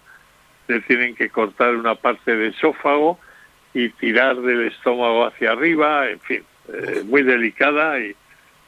Le 0.69 0.81
tienen 0.81 1.15
que 1.15 1.29
cortar 1.29 1.77
una 1.77 1.95
parte 1.95 2.37
del 2.37 2.53
esófago 2.55 3.19
y 3.75 3.89
tirar 3.91 4.41
del 4.41 4.67
estómago 4.67 5.27
hacia 5.27 5.53
arriba, 5.53 6.09
en 6.11 6.21
fin, 6.21 6.43
eh, 6.73 7.03
muy 7.05 7.23
delicada 7.23 7.99
y, 8.01 8.15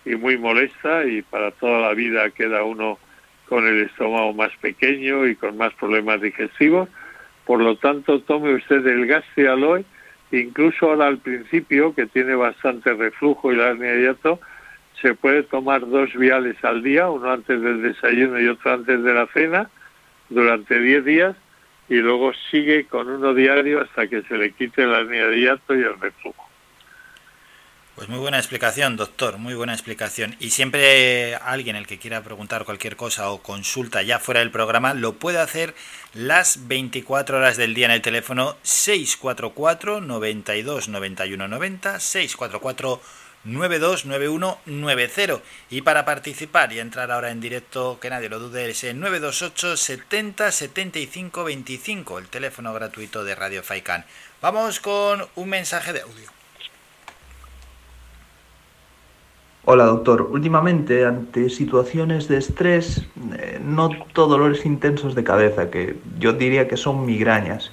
y 0.05 0.15
muy 0.17 0.39
molesta, 0.39 1.05
y 1.05 1.23
para 1.23 1.51
toda 1.53 1.81
la 1.81 1.95
vida 1.95 2.31
queda 2.31 2.65
uno 2.65 2.99
con 3.49 3.67
el 3.67 3.83
estómago 3.83 4.33
más 4.33 4.51
pequeño 4.61 5.27
y 5.27 5.37
con 5.37 5.57
más 5.57 5.75
problemas 5.75 6.21
digestivos. 6.21 6.89
Por 7.45 7.61
lo 7.61 7.77
tanto, 7.77 8.21
tome 8.21 8.55
usted 8.55 8.87
el 8.87 9.07
gastrialoe 9.07 9.85
Incluso 10.35 10.91
ahora 10.91 11.07
al 11.07 11.19
principio, 11.19 11.95
que 11.95 12.07
tiene 12.07 12.35
bastante 12.35 12.93
reflujo 12.93 13.53
y 13.53 13.57
la 13.57 13.69
hernia 13.69 13.93
de 13.93 14.39
se 15.01 15.15
puede 15.15 15.43
tomar 15.45 15.87
dos 15.87 16.13
viales 16.15 16.57
al 16.65 16.83
día, 16.83 17.09
uno 17.09 17.31
antes 17.31 17.61
del 17.61 17.83
desayuno 17.83 18.41
y 18.41 18.49
otro 18.49 18.73
antes 18.73 19.03
de 19.03 19.15
la 19.15 19.27
cena, 19.29 19.69
durante 20.31 20.81
10 20.81 21.05
días, 21.05 21.37
y 21.89 21.97
luego 21.97 22.33
sigue 22.51 22.87
con 22.87 23.09
uno 23.09 23.35
diario 23.35 23.83
hasta 23.83 24.07
que 24.07 24.23
se 24.23 24.37
le 24.37 24.53
quite 24.53 24.87
la 24.87 25.01
hernia 25.01 25.27
de 25.27 25.41
hiato 25.41 25.75
y 25.75 25.83
el 25.83 25.99
reflujo. 26.01 26.45
Pues 27.95 28.09
muy 28.09 28.19
buena 28.19 28.39
explicación, 28.39 28.97
doctor, 28.97 29.39
muy 29.39 29.55
buena 29.55 29.73
explicación. 29.73 30.35
Y 30.41 30.51
siempre 30.51 31.37
alguien, 31.37 31.77
el 31.77 31.87
que 31.87 31.99
quiera 31.99 32.25
preguntar 32.25 32.65
cualquier 32.65 32.97
cosa 32.97 33.31
o 33.31 33.41
consulta 33.41 34.03
ya 34.03 34.19
fuera 34.19 34.41
del 34.41 34.51
programa, 34.51 34.95
lo 34.95 35.13
puede 35.13 35.39
hacer 35.39 35.77
las 36.13 36.67
24 36.67 37.39
horas 37.39 37.57
del 37.57 37.73
día 37.73 37.87
en 37.87 37.93
el 37.93 38.03
teléfono 38.03 38.57
644 38.63 40.01
92 40.01 40.89
91 40.89 41.47
90 41.47 42.01
644 42.01 43.01
929190 43.45 45.43
y 45.71 45.83
para 45.83 46.05
participar 46.05 46.73
y 46.73 46.81
entrar 46.81 47.11
ahora 47.11 47.31
en 47.31 47.41
directo, 47.41 47.99
que 48.01 48.11
nadie 48.11 48.29
lo 48.29 48.39
dude, 48.39 48.71
es 48.71 48.85
el 48.85 48.99
928 49.01 49.77
70 49.77 50.51
75 50.51 51.45
25, 51.45 52.19
el 52.19 52.29
teléfono 52.29 52.73
gratuito 52.73 53.25
de 53.25 53.35
Radio 53.35 53.63
Faikan. 53.63 54.05
Vamos 54.41 54.81
con 54.81 55.27
un 55.37 55.49
mensaje 55.49 55.93
de 55.93 56.01
audio. 56.03 56.31
Hola 59.67 59.85
doctor, 59.85 60.21
últimamente 60.31 61.07
ante 61.07 61.49
situaciones 61.49 62.29
de 62.29 62.37
estrés 62.37 63.07
eh, 63.39 63.59
noto 63.65 64.27
dolores 64.27 64.67
intensos 64.67 65.15
de 65.15 65.25
cabeza 65.25 65.71
que 65.71 65.97
yo 66.19 66.35
diría 66.35 66.69
que 66.69 66.77
son 66.77 67.07
migrañas, 67.07 67.71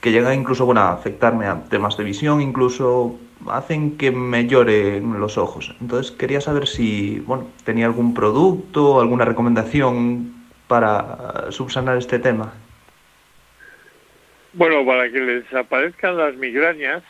que 0.00 0.10
llegan 0.10 0.40
incluso 0.40 0.70
a 0.72 0.92
afectarme 0.92 1.46
a 1.46 1.64
temas 1.68 1.98
de 1.98 2.04
visión, 2.04 2.40
incluso 2.40 3.18
hacen 3.50 3.96
que 3.96 4.10
me 4.10 4.46
lloren 4.46 5.18
los 5.20 5.38
ojos. 5.38 5.74
Entonces 5.80 6.12
quería 6.12 6.40
saber 6.40 6.66
si 6.66 7.20
bueno, 7.20 7.48
tenía 7.64 7.86
algún 7.86 8.14
producto, 8.14 9.00
alguna 9.00 9.24
recomendación 9.24 10.34
para 10.68 11.50
subsanar 11.50 11.98
este 11.98 12.18
tema. 12.18 12.52
Bueno, 14.54 14.84
para 14.84 15.10
que 15.10 15.20
les 15.20 15.54
aparezcan 15.54 16.16
las 16.16 16.34
migrañas, 16.36 17.02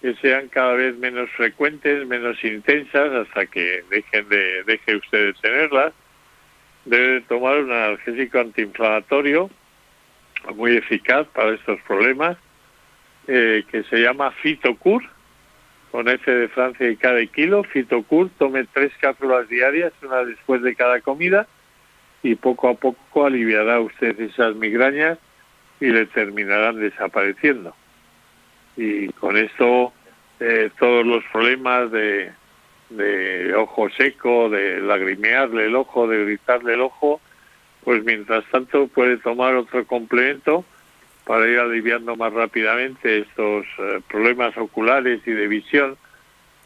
que 0.00 0.14
sean 0.16 0.48
cada 0.48 0.74
vez 0.74 0.96
menos 0.96 1.30
frecuentes, 1.30 2.06
menos 2.06 2.42
intensas, 2.44 3.12
hasta 3.12 3.46
que 3.46 3.84
dejen 3.90 4.28
de 4.28 4.64
deje 4.64 4.96
usted 4.96 5.26
de 5.26 5.32
tenerlas. 5.34 5.92
Debe 6.84 7.20
tomar 7.22 7.58
un 7.58 7.72
analgésico 7.72 8.38
antiinflamatorio 8.38 9.50
muy 10.54 10.76
eficaz 10.76 11.26
para 11.28 11.54
estos 11.54 11.80
problemas, 11.82 12.36
eh, 13.26 13.64
que 13.70 13.82
se 13.84 13.96
llama 13.98 14.30
Fitocur, 14.30 15.02
con 15.94 16.08
F 16.08 16.28
de 16.28 16.48
Francia 16.48 16.90
y 16.90 16.96
cada 16.96 17.24
kilo. 17.24 17.62
Fitocur, 17.62 18.28
tome 18.36 18.66
tres 18.72 18.90
cápsulas 19.00 19.48
diarias, 19.48 19.92
una 20.02 20.24
después 20.24 20.60
de 20.60 20.74
cada 20.74 21.00
comida, 21.00 21.46
y 22.20 22.34
poco 22.34 22.68
a 22.68 22.74
poco 22.74 23.26
aliviará 23.26 23.78
usted 23.78 24.20
esas 24.20 24.56
migrañas 24.56 25.20
y 25.78 25.86
le 25.90 26.06
terminarán 26.06 26.80
desapareciendo 26.80 27.76
y 28.76 29.08
con 29.10 29.36
esto 29.36 29.92
eh, 30.40 30.70
todos 30.80 31.06
los 31.06 31.22
problemas 31.32 31.92
de, 31.92 32.32
de 32.90 33.54
ojo 33.54 33.88
seco, 33.90 34.48
de 34.48 34.80
lagrimearle 34.80 35.66
el 35.66 35.76
ojo, 35.76 36.08
de 36.08 36.24
gritarle 36.24 36.74
el 36.74 36.80
ojo, 36.80 37.20
pues 37.84 38.02
mientras 38.04 38.44
tanto 38.50 38.88
puede 38.88 39.18
tomar 39.18 39.54
otro 39.54 39.86
complemento 39.86 40.64
para 41.26 41.48
ir 41.48 41.58
aliviando 41.58 42.16
más 42.16 42.32
rápidamente 42.32 43.18
estos 43.18 43.66
eh, 43.78 44.00
problemas 44.08 44.56
oculares 44.56 45.20
y 45.26 45.30
de 45.30 45.48
visión 45.48 45.96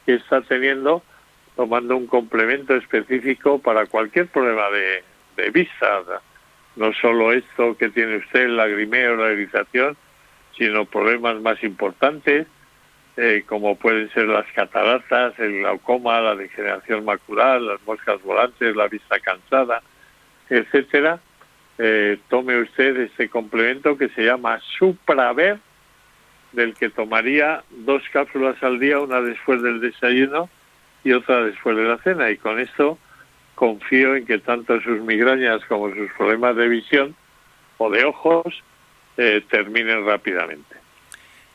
que 0.05 0.15
está 0.15 0.41
teniendo, 0.43 1.03
tomando 1.57 1.97
un 1.97 2.07
complemento 2.07 2.75
específico 2.75 3.59
para 3.59 3.87
cualquier 3.87 4.27
problema 4.29 4.71
de, 4.71 5.05
de 5.37 5.51
vista, 5.51 6.03
no 6.77 6.93
solo 6.95 7.33
esto 7.33 7.77
que 7.77 7.91
tiene 7.91 8.17
usted, 8.17 8.43
el 8.43 8.57
lagrimeo, 8.57 9.17
la 9.17 9.33
irritación, 9.33 9.97
sino 10.57 10.85
problemas 10.85 11.41
más 11.41 11.63
importantes, 11.63 12.47
eh, 13.17 13.45
como 13.47 13.77
pueden 13.77 14.11
ser 14.11 14.27
las 14.27 14.47
cataratas, 14.53 15.39
el 15.39 15.59
glaucoma, 15.59 16.21
la 16.21 16.37
degeneración 16.37 17.05
macular, 17.05 17.61
las 17.61 17.81
moscas 17.87 18.23
volantes, 18.23 18.77
la 18.77 18.87
vista 18.89 19.19
cansada, 19.21 19.83
etcétera. 20.49 21.21
Eh, 21.79 22.19
tome 22.29 22.61
usted 22.61 22.97
este 22.97 23.29
complemento 23.29 23.97
que 23.97 24.09
se 24.11 24.25
llama 24.25 24.61
Supraver, 24.79 25.59
del 26.53 26.75
que 26.75 26.91
tomaría 26.91 27.63
dos 27.71 28.03
cápsulas 28.13 28.61
al 28.63 28.81
día, 28.81 28.99
una 29.01 29.21
después 29.21 29.63
del 29.63 29.81
desayuno 29.81 30.49
y 31.05 31.13
otra 31.13 31.45
después 31.45 31.77
de 31.77 31.85
la 31.85 31.99
cena. 31.99 32.31
Y 32.31 32.37
con 32.37 32.59
esto 32.59 32.99
confío 33.55 34.17
en 34.17 34.27
que 34.27 34.39
tanto 34.39 34.81
sus 34.81 35.01
migrañas 35.01 35.65
como 35.67 35.93
sus 35.95 36.11
problemas 36.13 36.57
de 36.57 36.69
visión 36.69 37.15
o 37.79 37.91
de 37.91 38.05
ojos 38.05 38.63
eh, 39.17 39.43
terminen 39.51 40.05
rápidamente. 40.05 40.77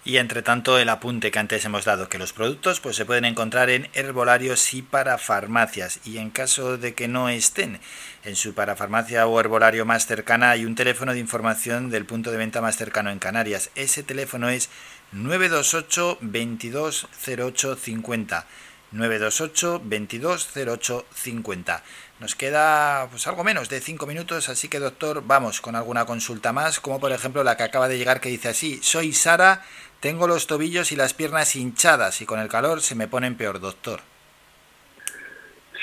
Y 0.05 0.17
entre 0.17 0.41
tanto, 0.41 0.77
el 0.77 0.89
apunte 0.89 1.31
que 1.31 1.39
antes 1.39 1.63
hemos 1.63 1.85
dado, 1.85 2.09
que 2.09 2.17
los 2.17 2.33
productos 2.33 2.81
pues, 2.81 2.97
se 2.97 3.05
pueden 3.05 3.23
encontrar 3.23 3.69
en 3.69 3.87
herbolarios 3.93 4.73
y 4.73 4.81
parafarmacias. 4.81 6.01
Y 6.03 6.17
en 6.17 6.29
caso 6.29 6.77
de 6.77 6.93
que 6.93 7.07
no 7.07 7.29
estén 7.29 7.79
en 8.25 8.35
su 8.35 8.53
parafarmacia 8.53 9.25
o 9.27 9.39
herbolario 9.39 9.85
más 9.85 10.05
cercana, 10.05 10.51
hay 10.51 10.65
un 10.65 10.75
teléfono 10.75 11.13
de 11.13 11.19
información 11.19 11.89
del 11.89 12.05
punto 12.05 12.31
de 12.31 12.37
venta 12.37 12.59
más 12.59 12.75
cercano 12.75 13.11
en 13.11 13.19
Canarias. 13.19 13.69
Ese 13.75 14.03
teléfono 14.03 14.49
es 14.49 14.69
928 15.13 16.17
220850. 16.19 18.45
928 18.91 19.79
220850. 19.79 21.81
Nos 22.19 22.35
queda 22.35 23.07
pues 23.09 23.25
algo 23.27 23.43
menos 23.43 23.69
de 23.69 23.81
5 23.81 24.05
minutos, 24.05 24.49
así 24.49 24.67
que 24.67 24.79
doctor, 24.79 25.23
vamos 25.25 25.61
con 25.61 25.75
alguna 25.75 26.05
consulta 26.05 26.53
más, 26.53 26.79
como 26.79 26.99
por 26.99 27.11
ejemplo 27.11 27.43
la 27.43 27.57
que 27.57 27.63
acaba 27.63 27.89
de 27.89 27.97
llegar 27.97 28.21
que 28.21 28.29
dice 28.29 28.49
así, 28.49 28.79
soy 28.83 29.13
Sara, 29.13 29.63
tengo 30.03 30.27
los 30.27 30.47
tobillos 30.47 30.91
y 30.91 30.97
las 30.97 31.13
piernas 31.13 31.55
hinchadas 31.55 32.19
y 32.19 32.25
con 32.25 32.41
el 32.41 32.49
calor 32.49 32.81
se 32.81 32.93
me 32.93 33.07
ponen 33.07 33.35
peor, 33.35 33.61
doctor. 33.61 34.01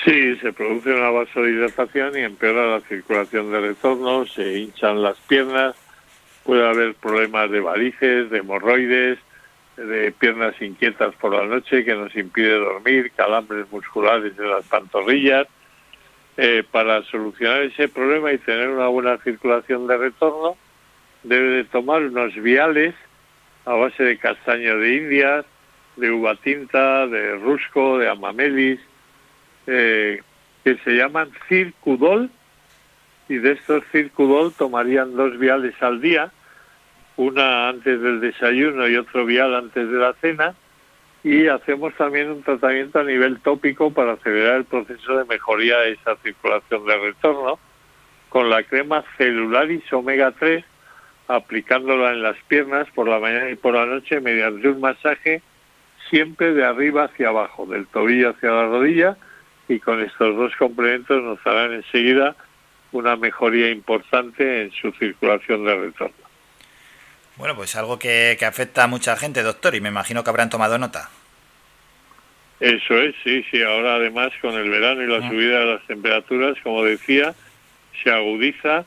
Sí, 0.05 0.35
se 0.35 0.53
produce 0.53 0.93
una 0.93 1.09
vasodilatación 1.09 2.15
y 2.15 2.21
empeora 2.21 2.67
la 2.67 2.81
circulación 2.81 3.51
de 3.51 3.61
retorno, 3.61 4.27
se 4.27 4.59
hinchan 4.59 5.01
las 5.01 5.17
piernas, 5.21 5.75
puede 6.43 6.69
haber 6.69 6.93
problemas 6.93 7.49
de 7.49 7.61
varices, 7.61 8.29
de 8.29 8.37
hemorroides, 8.37 9.17
de 9.77 10.11
piernas 10.11 10.53
inquietas 10.61 11.15
por 11.15 11.33
la 11.33 11.47
noche 11.47 11.83
que 11.83 11.95
nos 11.95 12.15
impide 12.15 12.59
dormir, 12.59 13.11
calambres 13.15 13.71
musculares 13.71 14.37
en 14.37 14.51
las 14.51 14.63
pantorrillas. 14.67 15.47
Eh, 16.37 16.63
para 16.69 17.01
solucionar 17.05 17.63
ese 17.63 17.87
problema 17.87 18.31
y 18.31 18.37
tener 18.37 18.69
una 18.69 18.87
buena 18.87 19.17
circulación 19.17 19.87
de 19.87 19.97
retorno, 19.97 20.57
debe 21.23 21.49
de 21.55 21.63
tomar 21.63 22.03
unos 22.03 22.35
viales 22.35 22.93
a 23.65 23.73
base 23.73 24.03
de 24.03 24.17
castaño 24.17 24.77
de 24.77 24.95
indias, 24.95 25.45
de 25.95 26.11
uva 26.11 26.35
tinta, 26.35 27.07
de 27.07 27.37
rusco, 27.37 27.97
de 27.97 28.09
amamelis, 28.09 28.79
eh, 29.67 30.21
que 30.63 30.77
se 30.77 30.91
llaman 30.91 31.31
circudol, 31.47 32.29
y 33.29 33.35
de 33.37 33.51
estos 33.51 33.83
circudol 33.91 34.53
tomarían 34.53 35.15
dos 35.15 35.37
viales 35.37 35.75
al 35.81 36.01
día, 36.01 36.31
una 37.17 37.69
antes 37.69 38.01
del 38.01 38.19
desayuno 38.19 38.87
y 38.87 38.95
otro 38.95 39.25
vial 39.25 39.53
antes 39.55 39.89
de 39.89 39.97
la 39.97 40.13
cena, 40.13 40.55
y 41.23 41.47
hacemos 41.47 41.93
también 41.95 42.31
un 42.31 42.41
tratamiento 42.41 42.99
a 42.99 43.03
nivel 43.03 43.39
tópico 43.41 43.91
para 43.91 44.13
acelerar 44.13 44.55
el 44.55 44.65
proceso 44.65 45.17
de 45.17 45.25
mejoría 45.25 45.77
de 45.79 45.91
esa 45.91 46.15
circulación 46.17 46.85
de 46.85 46.97
retorno, 46.97 47.59
con 48.29 48.49
la 48.49 48.63
crema 48.63 49.03
Celularis 49.17 49.91
Omega 49.93 50.31
3 50.31 50.65
aplicándola 51.35 52.11
en 52.11 52.23
las 52.23 52.37
piernas 52.47 52.87
por 52.93 53.07
la 53.07 53.19
mañana 53.19 53.49
y 53.49 53.55
por 53.55 53.73
la 53.73 53.85
noche 53.85 54.19
mediante 54.19 54.67
un 54.67 54.79
masaje 54.79 55.41
siempre 56.09 56.53
de 56.53 56.65
arriba 56.65 57.05
hacia 57.05 57.29
abajo, 57.29 57.65
del 57.65 57.87
tobillo 57.87 58.31
hacia 58.31 58.51
la 58.51 58.65
rodilla 58.65 59.17
y 59.67 59.79
con 59.79 60.01
estos 60.01 60.35
dos 60.35 60.55
complementos 60.57 61.21
nos 61.23 61.39
harán 61.45 61.73
enseguida 61.73 62.35
una 62.91 63.15
mejoría 63.15 63.69
importante 63.69 64.63
en 64.63 64.71
su 64.71 64.91
circulación 64.91 65.65
de 65.65 65.75
retorno. 65.75 66.15
Bueno, 67.37 67.55
pues 67.55 67.75
algo 67.75 67.97
que, 67.97 68.35
que 68.37 68.45
afecta 68.45 68.83
a 68.83 68.87
mucha 68.87 69.15
gente, 69.15 69.41
doctor, 69.41 69.73
y 69.75 69.81
me 69.81 69.89
imagino 69.89 70.23
que 70.23 70.29
habrán 70.29 70.49
tomado 70.49 70.77
nota. 70.77 71.09
Eso 72.59 72.95
es, 72.97 73.15
sí, 73.23 73.43
sí. 73.49 73.63
Ahora 73.63 73.95
además 73.95 74.31
con 74.41 74.53
el 74.53 74.69
verano 74.69 75.01
y 75.01 75.07
la 75.07 75.27
subida 75.27 75.59
de 75.59 75.65
las 75.65 75.87
temperaturas, 75.87 76.57
como 76.61 76.83
decía, 76.83 77.33
se 78.03 78.11
agudiza 78.11 78.85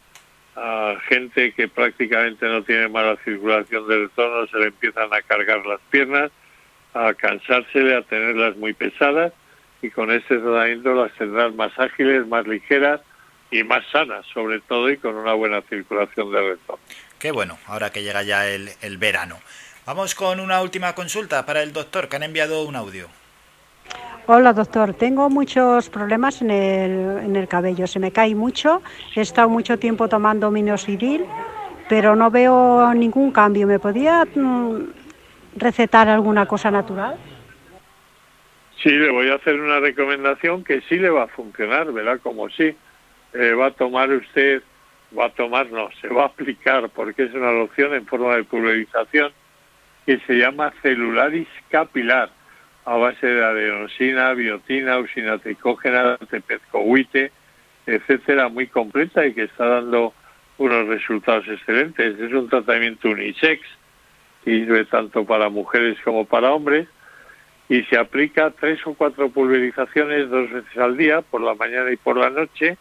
a 0.57 0.97
gente 1.09 1.53
que 1.53 1.69
prácticamente 1.69 2.47
no 2.47 2.63
tiene 2.63 2.89
mala 2.89 3.17
circulación 3.25 3.89
del 3.89 4.03
retorno, 4.09 4.47
se 4.47 4.59
le 4.59 4.67
empiezan 4.67 5.13
a 5.13 5.23
cargar 5.23 5.65
las 5.67 5.81
piernas, 5.91 6.31
a 6.95 7.13
cansársele, 7.15 7.97
a 7.97 8.03
tenerlas 8.03 8.57
muy 8.57 8.73
pesadas 8.73 9.33
y 9.83 9.91
con 9.91 10.11
este 10.11 10.39
tratamiento 10.39 10.95
las 10.95 11.13
tendrán 11.15 11.57
más 11.57 11.79
ágiles, 11.79 12.27
más 12.27 12.47
ligeras 12.47 13.01
y 13.51 13.63
más 13.65 13.85
sanas, 13.91 14.25
sobre 14.33 14.61
todo, 14.61 14.91
y 14.91 14.97
con 14.97 15.15
una 15.15 15.35
buena 15.35 15.61
circulación 15.63 16.33
del 16.33 16.51
retorno. 16.51 16.83
Qué 17.19 17.31
bueno, 17.31 17.59
ahora 17.67 17.91
que 17.91 18.03
llega 18.03 18.23
ya 18.23 18.49
el, 18.49 18.71
el 18.81 18.99
verano. 18.99 19.41
Vamos 19.87 20.15
con 20.15 20.41
una 20.41 20.63
última 20.63 20.95
consulta 20.95 21.45
para 21.45 21.63
el 21.63 21.73
doctor, 21.73 22.09
que 22.09 22.17
han 22.17 22.23
enviado 22.23 22.63
un 22.63 22.77
audio. 22.77 23.09
Hola 24.27 24.55
doctor, 24.55 24.95
tengo 24.95 25.29
muchos 25.29 25.91
problemas 25.91 26.41
en 26.41 26.51
el, 26.51 27.25
en 27.27 27.37
el 27.37 27.47
cabello, 27.47 27.87
se 27.87 27.99
me 27.99 28.11
cae 28.11 28.35
mucho, 28.35 28.81
he 29.15 29.21
estado 29.21 29.51
mucho 29.51 29.79
tiempo 29.79 30.09
tomando 30.09 30.51
minoxidil, 30.51 31.27
pero 31.91 32.17
no 32.17 32.31
veo 32.31 32.95
ningún 32.95 33.33
cambio. 33.33 33.67
¿Me 33.67 33.79
podía 33.79 34.25
mm, 34.25 34.79
recetar 35.57 36.09
alguna 36.09 36.47
cosa 36.47 36.71
natural? 36.71 37.19
Sí, 38.83 38.89
le 38.89 39.11
voy 39.11 39.29
a 39.29 39.35
hacer 39.35 39.61
una 39.61 39.79
recomendación 39.79 40.65
que 40.65 40.81
sí 40.89 40.97
le 40.97 41.11
va 41.11 41.25
a 41.25 41.29
funcionar, 41.29 41.93
¿verdad? 41.93 42.19
Como 42.23 42.49
sí, 42.49 42.75
eh, 43.35 43.53
va 43.53 43.67
a 43.67 43.71
tomar 43.73 44.09
usted, 44.11 44.63
va 45.19 45.27
a 45.27 45.35
tomar, 45.35 45.71
no, 45.71 45.91
se 46.01 46.09
va 46.09 46.23
a 46.23 46.27
aplicar, 46.29 46.89
porque 46.89 47.25
es 47.25 47.35
una 47.35 47.53
loción 47.53 47.93
en 47.93 48.07
forma 48.07 48.37
de 48.37 48.45
pulverización 48.45 49.33
que 50.07 50.19
se 50.21 50.39
llama 50.39 50.73
celularis 50.81 51.49
capilar 51.69 52.31
a 52.85 52.97
base 52.97 53.27
de 53.27 53.45
adenosina, 53.45 54.33
biotina, 54.35 54.99
usina 54.99 55.39
tricógena, 55.39 56.19
tepezcohuite, 56.19 57.33
etcétera, 57.87 58.49
muy 58.49 58.67
completa 58.67 59.25
y 59.27 59.35
que 59.35 59.45
está 59.45 59.67
dando 59.67 60.13
unos 60.59 60.87
resultados 60.89 61.47
excelentes. 61.49 62.19
Es 62.19 62.33
un 62.33 62.49
tratamiento 62.49 63.09
unisex, 63.09 63.63
que 64.45 64.51
sirve 64.51 64.85
tanto 64.85 65.25
para 65.25 65.49
mujeres 65.49 65.99
como 66.05 66.27
para 66.27 66.53
hombres, 66.53 66.89
y 67.69 67.83
se 67.85 67.97
aplica 67.97 68.51
tres 68.51 68.87
o 68.87 68.93
cuatro 68.93 69.31
pulverizaciones 69.31 70.29
dos 70.29 70.51
veces 70.51 70.77
al 70.77 70.97
día, 70.97 71.23
por 71.23 71.41
la 71.41 71.55
mañana 71.55 71.91
y 71.91 71.97
por 71.97 72.19
la 72.19 72.29
noche, 72.29 72.77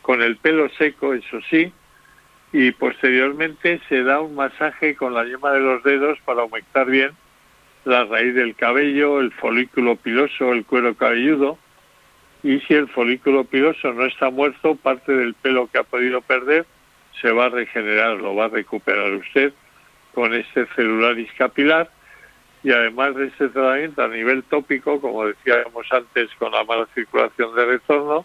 con 0.00 0.22
el 0.22 0.38
pelo 0.38 0.70
seco, 0.70 1.12
eso 1.12 1.40
sí, 1.50 1.70
y 2.52 2.70
posteriormente 2.72 3.78
se 3.90 4.02
da 4.02 4.20
un 4.20 4.34
masaje 4.34 4.96
con 4.96 5.12
la 5.12 5.24
yema 5.24 5.52
de 5.52 5.60
los 5.60 5.82
dedos 5.82 6.18
para 6.24 6.40
aumentar 6.40 6.86
bien 6.86 7.10
la 7.84 8.04
raíz 8.04 8.34
del 8.34 8.54
cabello, 8.54 9.20
el 9.20 9.32
folículo 9.32 9.96
piloso, 9.96 10.52
el 10.52 10.64
cuero 10.64 10.94
cabelludo, 10.94 11.58
y 12.42 12.60
si 12.60 12.74
el 12.74 12.88
folículo 12.88 13.44
piloso 13.44 13.92
no 13.92 14.04
está 14.04 14.30
muerto, 14.30 14.76
parte 14.76 15.12
del 15.12 15.34
pelo 15.34 15.68
que 15.68 15.78
ha 15.78 15.84
podido 15.84 16.20
perder 16.20 16.66
se 17.20 17.32
va 17.32 17.46
a 17.46 17.48
regenerar, 17.48 18.16
lo 18.18 18.34
va 18.34 18.46
a 18.46 18.48
recuperar 18.48 19.12
usted 19.12 19.52
con 20.14 20.34
este 20.34 20.66
celularis 20.74 21.32
capilar 21.36 21.90
y 22.62 22.72
además 22.72 23.14
de 23.14 23.26
este 23.26 23.48
tratamiento 23.48 24.02
a 24.02 24.08
nivel 24.08 24.42
tópico, 24.44 25.00
como 25.00 25.26
decíamos 25.26 25.86
antes, 25.90 26.28
con 26.38 26.52
la 26.52 26.64
mala 26.64 26.86
circulación 26.94 27.54
de 27.54 27.64
retorno, 27.64 28.24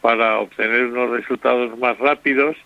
para 0.00 0.38
obtener 0.38 0.86
unos 0.86 1.10
resultados 1.10 1.78
más 1.78 1.96
rápidos, 1.98 2.56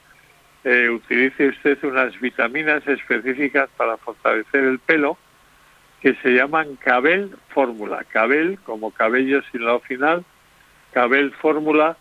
eh, 0.64 0.88
utilice 0.88 1.48
usted 1.48 1.78
unas 1.84 2.18
vitaminas 2.20 2.86
específicas 2.86 3.68
para 3.76 3.96
fortalecer 3.98 4.64
el 4.64 4.78
pelo, 4.78 5.18
que 6.00 6.14
se 6.16 6.30
llaman 6.30 6.76
Cabel 6.76 7.34
Fórmula. 7.48 8.04
Cabel 8.04 8.58
como 8.64 8.90
cabello 8.90 9.42
sin 9.50 9.64
la 9.64 9.78
final, 9.80 10.24
Cabel 10.92 11.32
Fórmula, 11.32 11.96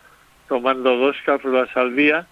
tomando 0.47 0.95
dos 0.95 1.15
cápsulas 1.25 1.75
al 1.75 1.95
día, 1.95 2.27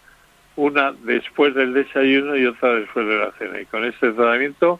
una 0.55 0.93
después 1.03 1.53
del 1.55 1.73
desayuno 1.73 2.35
y 2.35 2.45
otra 2.45 2.75
después 2.75 3.07
de 3.07 3.17
la 3.17 3.31
cena. 3.33 3.59
Y 3.59 3.65
con 3.65 3.83
este 3.83 4.11
tratamiento 4.11 4.79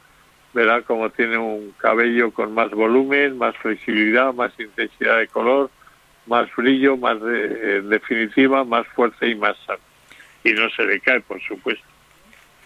verá 0.54 0.82
como 0.84 1.10
tiene 1.10 1.38
un 1.38 1.74
cabello 1.78 2.32
con 2.32 2.54
más 2.54 2.72
volumen, 2.72 3.38
más 3.38 3.56
flexibilidad, 3.58 4.34
más 4.34 4.58
intensidad 4.58 5.18
de 5.18 5.28
color, 5.28 5.70
más 6.28 6.48
brillo, 6.56 6.96
más 6.98 7.22
de, 7.22 7.82
definitiva, 7.82 8.64
más 8.64 8.88
fuerte 8.88 9.28
y 9.28 9.36
más 9.36 9.58
sano. 9.66 9.80
Y 10.44 10.54
no 10.54 10.70
se 10.70 10.84
le 10.84 11.00
cae, 11.00 11.20
por 11.22 11.42
supuesto. 11.42 11.86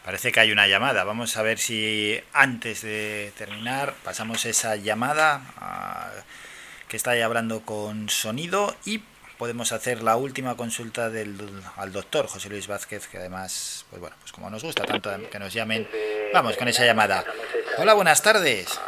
Parece 0.10 0.32
que 0.32 0.40
hay 0.40 0.52
una 0.52 0.66
llamada. 0.66 1.04
Vamos 1.04 1.38
a 1.38 1.44
ver 1.44 1.60
si 1.60 2.20
antes 2.34 2.82
de 2.82 3.32
terminar 3.38 3.94
pasamos 4.04 4.44
esa 4.48 4.76
llamada 4.76 5.40
a, 5.60 6.10
que 6.88 6.98
está 6.98 7.12
ahí 7.12 7.22
hablando 7.22 7.62
con 7.62 8.10
sonido 8.10 8.76
y 8.86 9.04
podemos 9.38 9.72
hacer 9.72 10.02
la 10.02 10.16
última 10.16 10.58
consulta 10.58 11.12
del, 11.12 11.38
al 11.78 11.92
doctor 11.92 12.26
José 12.26 12.50
Luis 12.50 12.66
Vázquez, 12.66 13.08
que 13.08 13.20
además, 13.20 13.86
pues 13.92 14.00
bueno, 14.02 14.16
pues 14.20 14.32
como 14.32 14.50
nos 14.50 14.64
gusta 14.64 14.84
tanto 14.84 15.12
que 15.30 15.38
nos 15.38 15.54
llamen, 15.54 15.88
vamos 16.34 16.58
con 16.58 16.68
esa 16.68 16.84
llamada. 16.86 17.24
Hola, 17.78 17.94
buenas 17.94 18.24
tardes. 18.24 18.80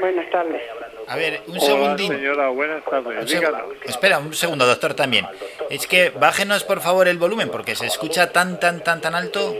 Buenas 0.00 0.28
tardes. 0.32 0.62
A 1.06 1.14
ver, 1.14 1.42
un 1.46 1.58
Hola, 1.58 1.60
segundín. 1.64 2.08
señora, 2.12 2.48
buenas 2.48 2.84
tardes. 2.84 3.06
Un 3.20 3.28
seg- 3.28 3.38
Díganos. 3.38 3.62
Espera, 3.84 4.18
un 4.18 4.34
segundo, 4.34 4.66
doctor, 4.66 4.94
también. 4.94 5.28
Es 5.70 5.86
que 5.86 6.10
bájenos 6.10 6.64
por 6.64 6.80
favor 6.80 7.06
el 7.06 7.18
volumen 7.18 7.50
porque 7.50 7.76
se 7.76 7.86
escucha 7.86 8.32
tan, 8.32 8.58
tan, 8.58 8.82
tan, 8.82 9.00
tan 9.00 9.14
alto. 9.14 9.54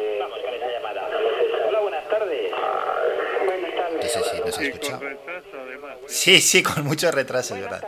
No 4.50 4.56
ha 4.56 4.60
Sí, 4.60 4.66
escuchado. 4.66 4.98
con 4.98 5.08
retraso, 5.08 5.46
además. 5.66 5.90
Sí, 6.08 6.40
sí, 6.40 6.62
con 6.62 6.84
mucho 6.84 7.10
retraso, 7.10 7.54
es 7.56 7.62
verdad. 7.62 7.84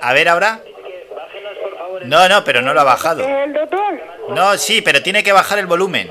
A 0.00 0.12
ver 0.12 0.28
ahora. 0.28 0.60
No, 2.04 2.28
no, 2.28 2.44
pero 2.44 2.62
no 2.62 2.72
lo 2.72 2.80
ha 2.80 2.84
bajado. 2.84 3.26
¿El 3.28 3.52
doctor? 3.52 4.00
No, 4.30 4.56
sí, 4.56 4.80
pero 4.82 5.02
tiene 5.02 5.22
que 5.22 5.32
bajar 5.32 5.58
el 5.58 5.66
volumen. 5.66 6.10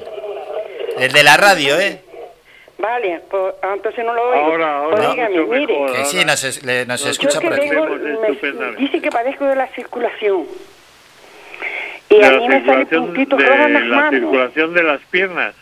El 0.97 1.11
de 1.11 1.23
la 1.23 1.37
radio, 1.37 1.79
¿eh? 1.79 2.01
Vale, 2.77 3.21
pues 3.29 3.55
entonces 3.73 4.05
no 4.05 4.13
lo 4.13 4.21
oigo. 4.29 4.45
Ahora, 4.45 4.77
ahora, 4.77 4.95
Pues 4.97 5.09
dígame, 5.11 5.39
mucho 5.41 5.53
mire. 5.53 5.93
Que 5.93 6.05
sí, 6.05 6.23
nos, 6.25 6.43
es- 6.43 6.63
le- 6.63 6.85
nos 6.85 7.03
Yo 7.03 7.09
escucha 7.09 7.41
por 7.41 7.53
aquí. 7.53 7.69
tengo, 7.69 7.85
me- 7.87 8.75
dice 8.77 9.01
que 9.01 9.09
padezco 9.09 9.45
de 9.45 9.55
la 9.55 9.67
circulación. 9.69 10.45
Y 12.09 12.17
De 12.19 12.25
a 12.25 12.31
la 12.31 12.37
mí 12.39 12.47
me 12.47 12.65
salen 12.65 12.87
puntitos 12.87 13.37
de 13.39 13.45
rojos 13.45 13.65
en 13.65 13.73
las 13.73 13.83
la 13.83 13.95
manos. 13.95 14.11
circulación 14.11 14.73
de 14.73 14.83
las 14.83 15.01
piernas 15.11 15.53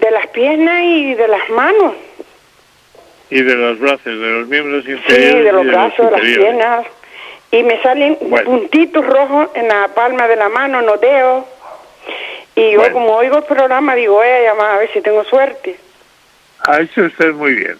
De 0.00 0.10
las 0.10 0.26
piernas 0.28 0.82
y 0.82 1.14
de 1.14 1.28
las 1.28 1.48
manos. 1.50 1.92
Y 3.30 3.42
de 3.42 3.54
los 3.54 3.78
brazos, 3.78 4.04
de 4.04 4.12
los 4.14 4.48
miembros 4.48 4.84
Sí, 4.84 4.92
inferiores 4.92 5.44
de 5.44 5.52
los 5.52 5.64
y 5.64 5.68
brazos, 5.68 6.06
de 6.06 6.10
las 6.12 6.20
piernas. 6.20 6.86
Y 7.52 7.62
me 7.62 7.80
salen 7.82 8.16
Bueno. 8.20 8.44
puntitos 8.50 9.04
rojos 9.06 9.48
en 9.54 9.68
la 9.68 9.88
palma 9.88 10.26
de 10.28 10.36
la 10.36 10.48
mano, 10.48 10.82
no 10.82 10.96
dedos. 10.96 11.44
Y 12.56 12.72
yo 12.72 12.78
Bueno. 12.80 12.92
como 12.94 13.16
oigo 13.16 13.38
el 13.38 13.44
programa 13.44 13.94
digo, 13.94 14.14
voy 14.14 14.26
a 14.28 14.42
llamar 14.42 14.70
a 14.72 14.78
ver 14.78 14.90
si 14.92 15.00
tengo 15.00 15.24
suerte. 15.24 15.76
Ha 16.66 16.80
hecho 16.80 17.02
usted 17.02 17.32
muy 17.32 17.54
bien. 17.54 17.78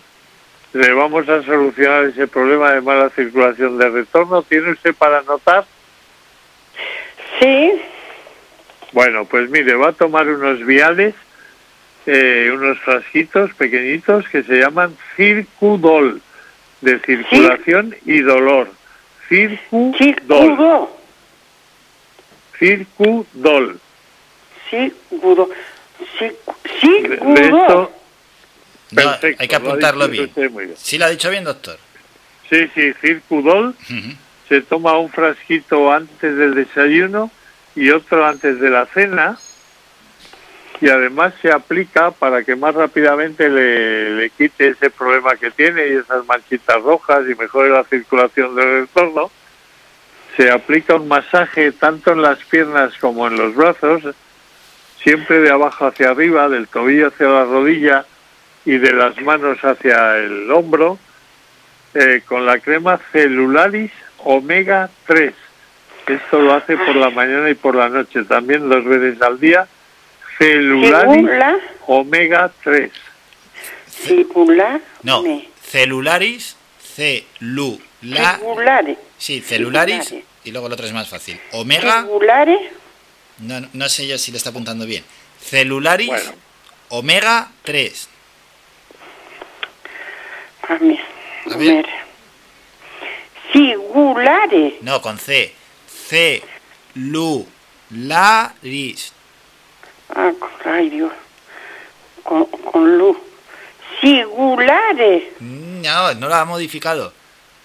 Le 0.73 0.93
vamos 0.93 1.29
a 1.29 1.43
solucionar 1.43 2.05
ese 2.05 2.29
problema 2.29 2.73
de 2.73 2.81
mala 2.81 3.11
circulación 3.11 3.77
de 3.79 3.89
retorno. 3.91 4.43
¿Tiene 4.43 4.71
usted 4.71 4.95
para 4.95 5.19
anotar? 5.19 5.65
Sí, 7.41 7.73
Bueno, 8.93 9.25
pues 9.25 9.49
mire, 9.51 9.75
va 9.77 9.89
a 9.91 9.93
tomar 9.93 10.27
unos 10.29 10.65
viales, 10.67 11.15
eh, 12.07 12.51
unos 12.55 12.79
frasquitos 12.81 13.53
pequeñitos 13.55 14.27
que 14.29 14.43
se 14.43 14.57
llaman 14.59 14.97
Circudol, 15.17 16.21
de 16.81 16.99
circulación 17.01 17.95
y 18.07 18.21
dolor. 18.21 18.71
Circudol. 19.29 19.95
circudo. 19.99 20.97
Circudol. 22.59 23.81
Circudo. 24.71 25.49
Circu- 26.81 27.35
De, 27.35 29.05
No, 29.05 29.11
hay 29.39 29.49
que 29.49 29.55
apuntarlo 29.57 30.09
bien. 30.09 30.31
¿Sí 30.77 30.99
lo 30.99 31.05
ha 31.05 31.11
dicho 31.11 31.31
bien, 31.31 31.45
doctor? 31.45 31.79
Sí, 32.49 32.69
sí, 32.75 32.93
Circudol. 33.01 33.75
Se 34.49 34.63
toma 34.63 34.99
un 34.99 35.11
frasquito 35.11 35.93
antes 35.93 36.37
del 36.37 36.55
desayuno 36.55 37.31
y 37.77 37.91
otro 37.91 38.27
antes 38.27 38.59
de 38.61 38.69
la 38.71 38.87
cena 38.87 39.39
y 40.81 40.89
además 40.89 41.35
se 41.43 41.53
aplica 41.53 42.11
para 42.11 42.43
que 42.43 42.57
más 42.57 42.75
rápidamente 42.75 43.51
le, 43.51 44.31
quite 44.31 44.69
ese 44.69 44.89
problema 44.91 45.37
que 45.37 45.51
tiene 45.51 45.87
y 45.87 45.97
esas 45.97 46.25
manchitas 46.27 46.83
rojas 46.83 47.23
y 47.29 47.35
mejore 47.35 47.69
la 47.69 47.85
circulación 47.85 48.55
del 48.57 48.79
entorno. 48.79 49.31
Se 50.37 50.51
aplica 50.51 50.95
un 50.95 51.07
masaje 51.07 51.73
tanto 51.73 52.13
en 52.13 52.23
las 52.23 52.39
piernas 52.45 52.97
como 52.99 53.27
en 53.27 53.37
los 53.37 53.55
brazos, 53.55 54.15
siempre 55.03 55.41
de 55.41 55.51
abajo 55.51 55.87
hacia 55.87 56.11
arriba, 56.11 56.49
del 56.49 56.67
tobillo 56.67 57.09
hacia 57.09 57.29
la 57.29 57.45
rodilla 57.45 58.07
y 58.65 58.79
de 58.79 58.93
las 58.95 59.21
manos 59.21 59.59
hacia 59.63 60.17
el 60.17 60.51
hombro, 60.51 60.99
eh, 61.93 62.23
con 62.25 62.47
la 62.47 62.59
crema 62.59 62.99
Celularis 63.13 63.93
Omega 64.19 64.89
3. 65.07 65.35
Esto 66.07 66.41
lo 66.41 66.55
hace 66.55 66.77
por 66.79 66.97
la 66.97 67.11
mañana 67.11 67.51
y 67.51 67.55
por 67.55 67.75
la 67.75 67.91
noche, 67.91 68.25
también 68.25 68.69
dos 68.69 68.85
veces 68.85 69.21
al 69.21 69.39
día. 69.39 69.69
Celularis. 70.41 71.63
Omega 71.87 72.51
3. 72.65 72.91
Circular. 73.89 74.81
No, 75.03 75.23
celularis, 75.63 76.57
celula, 76.81 78.39
Circulares. 78.39 78.99
sí, 79.19 79.41
celularis, 79.43 80.05
Celulares. 80.07 80.25
y 80.45 80.51
luego 80.51 80.67
el 80.69 80.73
otro 80.73 80.87
es 80.87 80.93
más 80.95 81.09
fácil. 81.11 81.39
Omega, 81.53 82.01
Circulares. 82.03 82.59
no, 83.39 83.61
no 83.75 83.89
sé 83.91 84.07
yo 84.07 84.17
si 84.17 84.31
le 84.33 84.39
está 84.39 84.49
apuntando 84.51 84.87
bien. 84.87 85.05
Celularis, 85.43 86.09
Bueno. 86.09 86.33
omega 86.89 87.51
3. 87.65 88.09
A 90.69 90.75
ver. 90.77 90.99
A 91.53 91.57
ver. 91.59 91.87
Circulares. 93.53 94.75
No, 94.81 95.03
con 95.03 95.19
C. 95.19 95.53
Celularis. 96.95 99.13
Ah, 100.15 100.33
con- 100.39 100.73
ay 100.73 100.91
Dios. 100.91 101.13
Con, 102.23 102.45
con 102.47 102.99
luz. 102.99 103.17
Circulares. 104.01 105.25
Mm, 105.41 105.83
No, 105.83 106.15
no 106.15 106.29
lo 106.29 106.35
ha 106.35 106.45
modificado. 106.45 107.13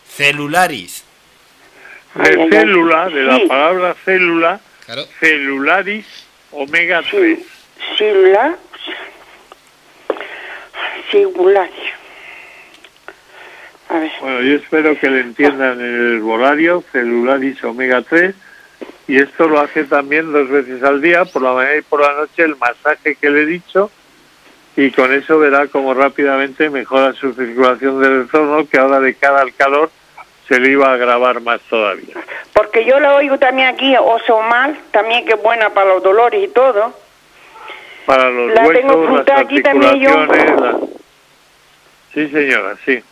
Celularis. 0.08 1.03
Ay, 2.15 2.31
De 2.31 2.41
ay, 2.41 2.41
ay. 2.43 2.49
célula, 2.51 3.10
de 3.10 3.23
la 3.23 3.36
Sí. 3.38 3.45
palabra 3.47 3.95
célula, 4.05 4.60
Claro. 4.86 5.03
Celularis 5.19 6.05
Omega 6.51 7.01
3. 7.10 7.39
Circular. 7.97 8.55
Circulares. 11.12 11.71
A 13.89 13.99
ver. 13.99 14.12
Bueno, 14.21 14.41
yo 14.41 14.55
espero 14.55 14.99
que 14.99 15.10
le 15.10 15.19
entiendan 15.21 15.79
el 15.79 16.15
herbolario, 16.15 16.84
Celularis 16.91 17.63
Omega 17.63 18.01
3, 18.01 18.34
y 19.08 19.18
esto 19.18 19.48
lo 19.48 19.60
hace 19.60 19.84
también 19.84 20.32
dos 20.34 20.50
veces 20.50 20.82
al 20.84 21.02
día, 21.02 21.26
por 21.26 21.41
la 21.41 21.54
mañana 21.54 21.76
y 21.78 21.82
por 21.82 22.02
la 22.02 22.13
noche, 22.13 22.44
el 22.44 22.56
masaje 22.56 23.15
que 23.15 23.30
le 23.30 23.41
he 23.44 23.46
dicho, 23.46 23.91
y 24.76 24.91
con 24.91 25.13
eso 25.13 25.39
verá 25.39 25.68
cómo 25.68 25.94
rápidamente 25.94 26.70
mejora 26.70 27.13
su 27.13 27.34
circulación 27.34 28.02
del 28.02 28.22
entorno, 28.22 28.68
que 28.68 28.78
ahora 28.80 29.00
de 29.00 29.13
cara 29.15 29.41
al 29.41 29.54
calor 29.54 29.89
se 30.48 30.60
le 30.60 30.72
iba 30.72 30.89
a 30.89 30.94
agravar 30.94 31.39
más 31.41 31.62
todavía. 31.62 32.15
Porque 32.54 32.84
yo 32.86 33.00
la 33.00 33.15
oigo 33.15 33.38
también 33.39 33.70
aquí, 33.70 33.96
oso 33.98 34.41
mal, 34.41 34.78
también 34.91 35.26
que 35.26 35.34
es 35.34 35.41
buena 35.41 35.70
para 35.72 35.94
los 35.94 36.04
dolores 36.04 36.44
y 36.44 36.48
todo. 36.50 36.94
Para 38.06 38.30
los 38.30 38.54
La 38.54 38.63
huesos, 38.68 38.82
tengo 38.82 39.18
las 39.26 39.39
aquí 39.39 39.62
también 39.62 40.00
yo. 40.00 40.10
articulaciones... 40.10 40.62
las- 40.62 40.76
Sí, 42.13 42.28
señora, 42.30 42.76
sí. 42.86 43.04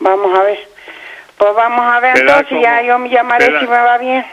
Vamos 0.00 0.38
a 0.38 0.42
ver. 0.42 0.58
Pues 1.38 1.54
vamos 1.54 1.80
a 1.94 2.00
ver 2.00 2.18
entonces, 2.18 2.58
ya 2.62 2.76
cómo- 2.78 2.88
yo 2.88 2.98
me 2.98 3.08
llamaré 3.10 3.46
verá. 3.46 3.60
si 3.60 3.66
me 3.66 3.76
va 3.76 3.98
bien. 3.98 4.24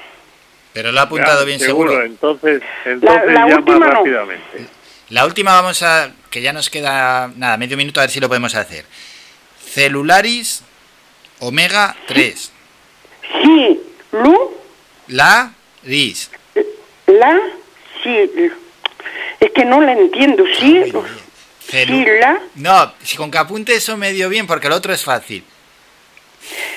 Pero 0.73 0.91
lo 0.91 0.99
ha 0.99 1.03
apuntado 1.03 1.39
Ya, 1.41 1.45
bien 1.45 1.59
seguro. 1.59 2.01
Entonces, 2.03 2.61
entonces 2.85 3.25
la 3.27 3.33
llama 3.47 3.55
última 3.57 3.87
no. 3.87 3.91
rápidamente. 3.91 4.65
La 5.09 5.25
última 5.25 5.51
vamos 5.53 5.81
a... 5.83 6.11
que 6.29 6.41
ya 6.41 6.53
nos 6.53 6.69
queda 6.69 7.29
nada, 7.35 7.57
medio 7.57 7.75
minuto 7.75 7.99
a 7.99 8.03
ver 8.03 8.09
si 8.09 8.21
lo 8.21 8.29
podemos 8.29 8.55
hacer. 8.55 8.85
Celularis 9.73 10.63
omega 11.39 11.95
3. 12.07 12.51
Sí, 13.43 13.81
lu, 14.13 14.53
La 15.07 15.51
ris. 15.83 16.29
la, 17.07 17.39
sí. 18.03 18.29
Es 19.39 19.51
que 19.51 19.65
no 19.65 19.81
la 19.81 19.93
entiendo, 19.93 20.43
sí. 20.59 20.77
Ay, 20.83 20.91
María. 20.91 21.09
Sí, 21.67 21.77
Celu- 21.77 22.19
la. 22.19 22.39
No, 22.55 22.93
si 23.03 23.17
con 23.17 23.31
que 23.31 23.37
apunte 23.37 23.75
eso 23.75 23.97
medio 23.97 24.29
bien, 24.29 24.47
porque 24.47 24.67
el 24.67 24.73
otro 24.73 24.93
es 24.93 25.03
fácil. 25.03 25.43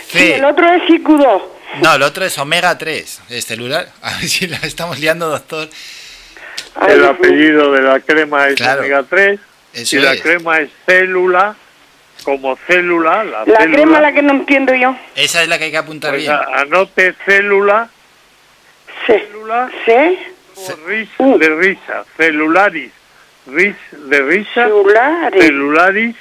Sí, 0.09 0.19
C. 0.19 0.35
el 0.37 0.45
otro 0.45 0.69
es 0.73 0.83
CQ2. 0.85 1.43
No, 1.83 1.95
el 1.95 2.03
otro 2.03 2.25
es 2.25 2.37
omega 2.39 2.77
3. 2.79 3.21
Es 3.31 3.45
celular. 3.47 3.89
A 4.03 4.11
ver 4.19 4.29
si 4.29 4.47
la 4.47 4.59
estamos 4.59 4.99
liando, 5.01 5.29
doctor. 5.29 5.69
Ay, 6.77 6.93
El 6.93 7.05
apellido 7.05 7.73
de 7.73 7.83
la 7.83 8.01
crema 8.01 8.49
es 8.49 8.57
Claro. 8.57 8.81
omega 8.81 9.05
3 9.09 9.41
Eso 9.73 9.97
y 9.97 10.01
la 10.01 10.13
es. 10.13 10.21
crema 10.23 10.59
es 10.61 10.71
célula, 10.87 11.57
como 12.25 12.57
célula, 12.67 13.25
la, 13.25 13.45
La 13.45 13.57
célula. 13.59 13.75
crema 13.77 14.01
la 14.01 14.13
que 14.13 14.23
no 14.23 14.33
entiendo 14.33 14.75
yo. 14.75 14.97
Esa 15.15 15.43
es 15.43 15.49
la 15.49 15.59
que 15.59 15.65
hay 15.65 15.71
que 15.71 15.77
apuntar 15.79 16.11
Pues 16.13 16.23
bien. 16.23 16.33
a- 16.35 16.61
anote 16.61 17.15
célula, 17.25 17.89
C. 19.07 19.19
célula, 19.21 19.71
C. 19.85 20.19
como 20.55 20.77
ris 20.87 21.09
Uh. 21.19 21.39
de 21.39 21.49
risa, 21.49 22.05
celularis, 22.17 22.93
ris 23.47 23.75
de 23.93 24.21
risa, 24.23 24.53
Celulares. 24.55 25.45
celularis, 25.45 26.17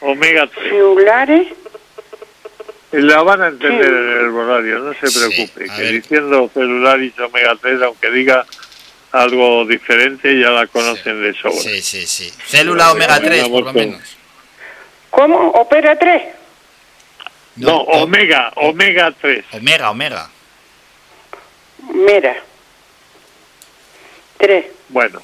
omega 0.00 0.46
3. 0.46 0.68
Celulares. 0.70 1.48
La 2.92 3.22
van 3.22 3.42
a 3.42 3.48
entender 3.48 3.84
Sí. 3.84 3.90
en 3.90 3.96
el 3.96 4.16
herbolario, 4.24 4.78
no 4.78 4.94
se 4.94 5.06
Sí, 5.08 5.18
preocupe, 5.18 5.70
a 5.70 5.76
que 5.76 5.82
ver. 5.82 5.92
diciendo 5.92 6.50
celularis 6.54 7.18
omega 7.18 7.54
3, 7.60 7.82
aunque 7.82 8.10
diga 8.10 8.46
algo 9.12 9.64
diferente, 9.66 10.38
ya 10.40 10.50
la 10.50 10.66
conocen 10.66 11.22
de 11.22 11.34
sobra. 11.34 11.56
Sí, 11.58 11.82
sí, 11.82 12.06
sí. 12.06 12.32
Célula 12.46 12.92
omega 12.92 13.20
3, 13.20 13.46
por 13.48 13.64
lo 13.64 13.72
menos. 13.74 14.00
¿Cómo? 15.10 15.48
¿Opera 15.50 15.98
3? 15.98 16.22
No, 17.56 17.76
o- 17.78 18.04
omega, 18.04 18.52
omega 18.56 19.12
3. 19.20 19.44
Omega, 19.52 19.90
omega. 19.90 20.30
Mira. 21.92 22.36
3. 24.38 24.64
Bueno, 24.88 25.20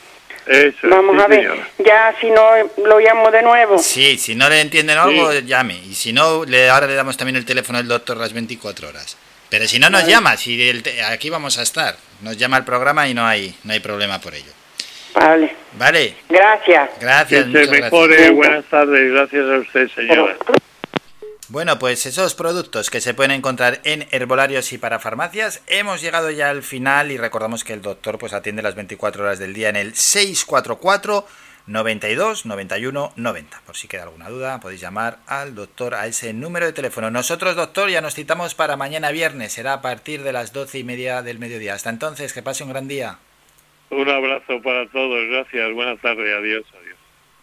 eso 0.47 0.89
Vamos 0.89 1.17
sí, 1.17 1.23
a 1.23 1.27
ver. 1.27 1.41
señora. 1.43 1.69
Ya 1.79 2.15
si 2.21 2.31
no 2.31 2.51
lo 2.87 2.99
llamo 3.01 3.31
de 3.31 3.43
nuevo. 3.43 3.79
Sí, 3.79 4.19
si 4.19 4.35
no 4.35 4.49
le 4.49 4.61
entienden 4.61 4.99
algo, 4.99 5.33
Sí. 5.33 5.43
llame. 5.47 5.75
Y 5.89 5.95
si 5.95 6.13
no, 6.13 6.45
le, 6.45 6.69
ahora 6.71 6.87
le 6.87 6.95
damos 6.95 7.17
también 7.17 7.37
el 7.37 7.45
teléfono 7.45 7.79
al 7.79 7.89
doctor 7.89 8.17
las 8.17 8.33
24 8.33 8.89
horas. 8.89 9.17
Pero 9.49 9.67
si 9.69 9.79
no 9.79 9.89
nos 9.91 10.07
llama, 10.07 10.37
si 10.37 10.69
el 10.69 10.83
aquí 11.09 11.31
vamos 11.31 11.59
a 11.59 11.63
estar. 11.63 11.97
Nos 12.23 12.37
llama 12.37 12.57
el 12.59 12.65
programa 12.65 13.07
y 13.09 13.15
no 13.15 13.27
hay, 13.27 13.55
no 13.65 13.73
hay 13.73 13.81
problema 13.81 14.21
por 14.21 14.35
ello. 14.35 14.51
Vale. 15.15 15.55
Vale, 15.79 16.17
Gracias. 16.29 16.91
Que 16.91 17.01
gracias. 17.05 17.43
se 17.45 17.49
muchas 17.51 17.69
mejore. 17.69 18.15
gracias. 18.17 18.35
Buenas 18.35 18.65
tardes. 18.67 19.13
Gracias 19.13 19.45
a 19.49 19.59
usted, 19.59 19.89
señora. 19.95 20.37
Bueno, 21.51 21.79
pues 21.79 22.07
esos 22.07 22.35
productos 22.35 22.89
que 22.89 23.03
se 23.03 23.13
pueden 23.13 23.31
encontrar 23.31 23.81
en 23.85 24.07
herbolarios 24.13 24.73
y 24.73 24.79
para 24.79 24.99
farmacias, 24.99 25.63
hemos 25.67 26.01
llegado 26.01 26.31
ya 26.31 26.49
al 26.49 26.63
final 26.63 27.13
y 27.13 27.19
recordamos 27.19 27.65
que 27.65 27.75
el 27.75 27.83
doctor 27.83 28.19
pues 28.19 28.33
atiende 28.33 28.63
las 28.63 28.75
24 28.75 29.23
horas 29.23 29.39
del 29.39 29.53
día 29.53 29.69
en 29.69 29.77
el 29.77 29.95
644 29.95 31.27
92 31.67 32.47
91 32.47 33.13
90. 33.15 33.61
Por 33.67 33.77
si 33.77 33.89
queda 33.89 34.05
alguna 34.05 34.31
duda, 34.31 34.59
podéis 34.59 34.81
llamar 34.81 35.19
al 35.27 35.55
doctor 35.55 35.95
a 35.95 36.07
ese 36.07 36.33
número 36.33 36.65
de 36.65 36.73
teléfono. 36.73 37.11
Nosotros, 37.11 37.57
doctor, 37.57 37.91
ya 37.91 38.01
nos 38.01 38.15
citamos 38.15 38.55
para 38.55 38.79
mañana 38.79 39.11
viernes, 39.11 39.53
será 39.53 39.75
a 39.75 39.83
partir 39.83 40.23
de 40.23 40.33
las 40.33 40.55
12 40.55 40.79
y 40.79 40.85
media 40.85 41.21
del 41.21 41.39
mediodía. 41.39 41.75
Hasta 41.75 41.91
entonces, 41.91 42.33
que 42.33 42.43
pase 42.43 42.65
un 42.65 42.71
gran 42.71 42.89
día. 42.89 43.19
Un 43.91 44.09
abrazo 44.09 44.63
para 44.63 44.89
todos, 44.89 45.29
gracias, 45.29 45.73
buenas 45.75 46.01
tardes, 46.01 46.35
adiós. 46.39 46.65